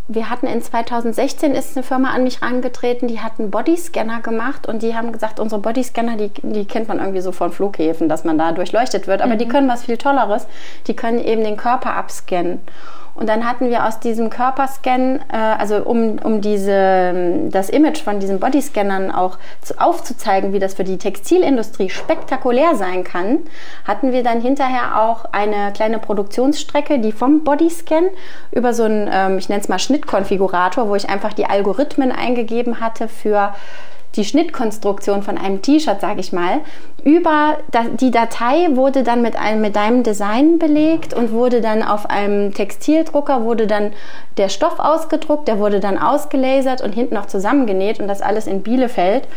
wir 0.07 0.29
hatten 0.29 0.45
in 0.45 0.61
2016 0.61 1.53
ist 1.55 1.75
eine 1.75 1.83
Firma 1.83 2.11
an 2.11 2.23
mich 2.23 2.41
rangetreten, 2.41 3.07
die 3.07 3.21
hat 3.21 3.39
einen 3.39 3.49
Bodyscanner 3.49 4.21
gemacht 4.21 4.67
und 4.67 4.83
die 4.83 4.95
haben 4.95 5.11
gesagt, 5.11 5.39
unsere 5.39 5.61
Bodyscanner, 5.61 6.15
die, 6.15 6.29
die 6.43 6.65
kennt 6.65 6.87
man 6.87 6.99
irgendwie 6.99 7.21
so 7.21 7.31
von 7.31 7.51
Flughäfen, 7.51 8.07
dass 8.07 8.23
man 8.23 8.37
da 8.37 8.51
durchleuchtet 8.51 9.07
wird, 9.07 9.21
aber 9.21 9.33
mhm. 9.33 9.39
die 9.39 9.47
können 9.47 9.67
was 9.67 9.85
viel 9.85 9.97
Tolleres, 9.97 10.45
die 10.87 10.95
können 10.95 11.19
eben 11.19 11.43
den 11.43 11.57
Körper 11.57 11.95
abscannen. 11.95 12.59
Und 13.15 13.29
dann 13.29 13.47
hatten 13.47 13.69
wir 13.69 13.85
aus 13.85 13.99
diesem 13.99 14.29
Körperscan, 14.29 15.21
äh, 15.31 15.37
also 15.37 15.77
um, 15.77 16.19
um 16.19 16.41
diese, 16.41 17.47
das 17.49 17.69
Image 17.69 18.01
von 18.01 18.19
diesen 18.19 18.39
Bodyscannern 18.39 19.09
auch 19.09 19.37
zu, 19.61 19.79
aufzuzeigen, 19.79 20.51
wie 20.51 20.59
das 20.59 20.73
für 20.73 20.83
die 20.83 20.97
Textilindustrie 20.97 21.89
spektakulär 21.89 22.75
sein 22.75 23.05
kann, 23.05 23.39
hatten 23.87 24.11
wir 24.11 24.21
dann 24.21 24.41
hinterher 24.41 25.01
auch 25.01 25.25
eine 25.31 25.71
kleine 25.73 25.97
Produktionsstrecke, 25.99 26.99
die 26.99 27.13
vom 27.13 27.45
Bodyscan 27.45 28.05
über 28.51 28.73
so 28.73 28.83
einen, 28.83 29.09
ähm, 29.11 29.37
ich 29.37 29.47
nenne 29.47 29.61
es 29.61 29.69
mal 29.69 29.79
Schnittkonfigurator, 29.79 30.89
wo 30.89 30.95
ich 30.95 31.09
einfach 31.09 31.31
die 31.31 31.45
Algorithmen 31.45 32.11
eingegeben 32.11 32.81
hatte 32.81 33.07
für 33.07 33.53
die 34.15 34.25
Schnittkonstruktion 34.25 35.23
von 35.23 35.37
einem 35.37 35.61
T-Shirt, 35.61 36.01
sage 36.01 36.19
ich 36.19 36.33
mal, 36.33 36.61
über 37.03 37.57
die 37.99 38.11
Datei 38.11 38.69
wurde 38.71 39.03
dann 39.03 39.21
mit, 39.21 39.37
einem, 39.37 39.61
mit 39.61 39.75
deinem 39.75 40.03
Design 40.03 40.57
belegt 40.57 41.13
und 41.13 41.31
wurde 41.31 41.61
dann 41.61 41.83
auf 41.83 42.09
einem 42.09 42.53
Textildrucker, 42.53 43.43
wurde 43.43 43.67
dann 43.67 43.93
der 44.37 44.49
Stoff 44.49 44.79
ausgedruckt, 44.79 45.47
der 45.47 45.59
wurde 45.59 45.79
dann 45.79 45.97
ausgelasert 45.97 46.81
und 46.81 46.93
hinten 46.93 47.15
noch 47.15 47.27
zusammengenäht 47.27 47.99
und 47.99 48.07
das 48.07 48.21
alles 48.21 48.47
in 48.47 48.63
Bielefeld. 48.63 49.27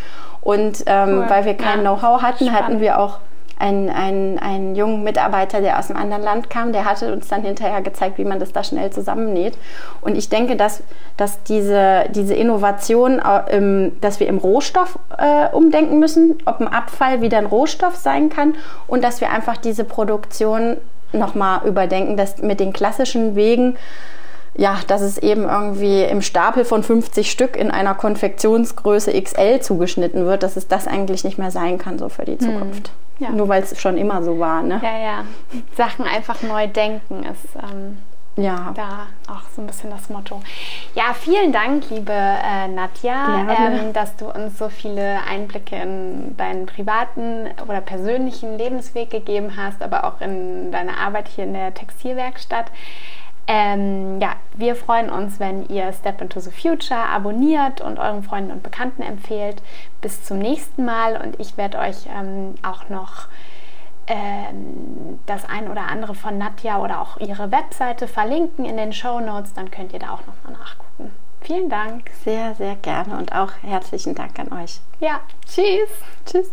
Und 0.41 0.85
ähm, 0.87 1.09
cool. 1.19 1.25
weil 1.29 1.45
wir 1.45 1.55
kein 1.55 1.83
ja. 1.85 1.95
Know-how 1.95 2.23
hatten, 2.23 2.47
Spannend. 2.47 2.65
hatten 2.65 2.81
wir 2.81 3.01
auch 3.01 3.19
einen, 3.59 3.91
einen, 3.91 4.39
einen 4.39 4.77
jungen 4.77 5.03
Mitarbeiter, 5.03 5.61
der 5.61 5.79
aus 5.79 5.91
einem 5.91 6.01
anderen 6.01 6.23
Land 6.23 6.51
kam, 6.51 6.73
der 6.73 6.85
hatte 6.85 7.13
uns 7.13 7.29
dann 7.29 7.43
hinterher 7.43 7.83
gezeigt, 7.83 8.19
wie 8.19 8.25
man 8.25 8.39
das 8.39 8.53
da 8.53 8.63
schnell 8.63 8.91
zusammennäht. 8.91 9.59
Und 10.01 10.17
ich 10.17 10.29
denke, 10.29 10.57
dass, 10.57 10.83
dass 11.17 11.43
diese, 11.43 12.05
diese 12.11 12.35
Innovation, 12.35 13.19
äh, 13.19 13.91
dass 14.01 14.21
wir 14.21 14.29
im 14.29 14.39
Rohstoff 14.39 14.99
äh, 15.17 15.49
umdenken 15.55 15.99
müssen, 15.99 16.39
ob 16.45 16.61
ein 16.61 16.69
Abfall 16.69 17.21
wieder 17.21 17.39
ein 17.39 17.47
Rohstoff 17.47 17.97
sein 17.97 18.29
kann 18.29 18.55
und 18.87 19.03
dass 19.03 19.21
wir 19.21 19.31
einfach 19.31 19.57
diese 19.57 19.85
Produktion 19.85 20.77
nochmal 21.13 21.67
überdenken, 21.67 22.17
dass 22.17 22.39
mit 22.39 22.61
den 22.61 22.73
klassischen 22.73 23.35
Wegen 23.35 23.77
ja, 24.59 24.81
dass 24.89 25.03
es 25.03 25.19
eben 25.19 25.45
irgendwie 25.45 26.03
im 26.03 26.21
Stapel 26.21 26.65
von 26.65 26.83
50 26.83 27.31
Stück 27.31 27.57
in 27.57 27.71
einer 27.71 27.95
Konfektionsgröße 27.95 29.13
XL 29.23 29.61
zugeschnitten 29.61 30.27
wird, 30.27 30.43
dass 30.43 30.57
es 30.57 30.67
das 30.67 30.89
eigentlich 30.89 31.23
nicht 31.23 31.39
mehr 31.39 31.53
sein 31.53 31.79
kann, 31.79 31.97
so 31.97 32.09
für 32.09 32.25
die 32.25 32.33
hm. 32.33 32.41
Zukunft. 32.41 32.89
Hm. 32.89 33.25
Ja. 33.25 33.31
Nur 33.31 33.49
weil 33.49 33.63
es 33.63 33.81
schon 33.81 33.97
immer 33.97 34.23
so 34.23 34.39
war. 34.41 34.63
Ne? 34.63 34.81
Ja, 34.83 34.99
ja. 34.99 35.25
Sachen 35.77 36.05
einfach 36.05 36.43
neu 36.43 36.67
denken 36.67 37.25
ist 37.25 37.57
ähm, 37.57 37.99
ja. 38.37 38.73
da 38.75 39.07
auch 39.33 39.49
so 39.55 39.63
ein 39.63 39.67
bisschen 39.69 39.91
das 39.91 40.09
Motto. 40.09 40.41
Ja, 40.95 41.15
vielen 41.15 41.53
Dank, 41.53 41.89
liebe 41.91 42.13
äh, 42.13 42.67
Nadja, 42.67 43.47
ähm, 43.49 43.93
dass 43.93 44.17
du 44.17 44.29
uns 44.29 44.59
so 44.59 44.69
viele 44.69 45.19
Einblicke 45.29 45.77
in 45.77 46.37
deinen 46.37 46.67
privaten 46.67 47.47
oder 47.63 47.81
persönlichen 47.81 48.59
Lebensweg 48.59 49.11
gegeben 49.11 49.53
hast, 49.57 49.83
aber 49.83 50.05
auch 50.05 50.21
in 50.21 50.73
deine 50.73 50.97
Arbeit 50.99 51.29
hier 51.29 51.45
in 51.45 51.53
der 51.53 51.75
Textilwerkstatt. 51.75 52.67
Ähm, 53.51 54.21
ja, 54.21 54.35
wir 54.55 54.77
freuen 54.77 55.09
uns, 55.09 55.41
wenn 55.41 55.67
ihr 55.71 55.91
Step 55.95 56.21
into 56.21 56.39
the 56.39 56.51
Future 56.51 57.01
abonniert 57.01 57.81
und 57.81 57.99
euren 57.99 58.23
Freunden 58.23 58.53
und 58.53 58.63
Bekannten 58.63 59.01
empfehlt. 59.01 59.63
Bis 60.03 60.23
zum 60.23 60.39
nächsten 60.39 60.85
Mal 60.85 61.17
und 61.17 61.41
ich 61.41 61.57
werde 61.57 61.79
euch 61.79 62.07
ähm, 62.15 62.57
auch 62.63 62.91
noch 62.91 63.27
ähm, 64.07 65.19
das 65.25 65.49
ein 65.49 65.71
oder 65.71 65.89
andere 65.89 66.15
von 66.15 66.37
Nadja 66.37 66.79
oder 66.79 67.01
auch 67.01 67.17
ihre 67.17 67.51
Webseite 67.51 68.07
verlinken 68.07 68.67
in 68.67 68.77
den 68.77 68.93
Show 68.93 69.19
Notes. 69.19 69.55
Dann 69.55 69.71
könnt 69.71 69.95
ihr 69.95 69.99
da 69.99 70.11
auch 70.11 70.27
nochmal 70.27 70.53
nachgucken. 70.53 71.11
Vielen 71.41 71.71
Dank. 71.71 72.11
Sehr, 72.25 72.55
sehr 72.55 72.77
gerne 72.77 73.17
und 73.17 73.35
auch 73.35 73.53
herzlichen 73.63 74.15
Dank 74.15 74.39
an 74.39 74.53
euch. 74.53 74.81
Ja, 75.01 75.21
tschüss. 75.47 75.89
Tschüss. 76.27 76.51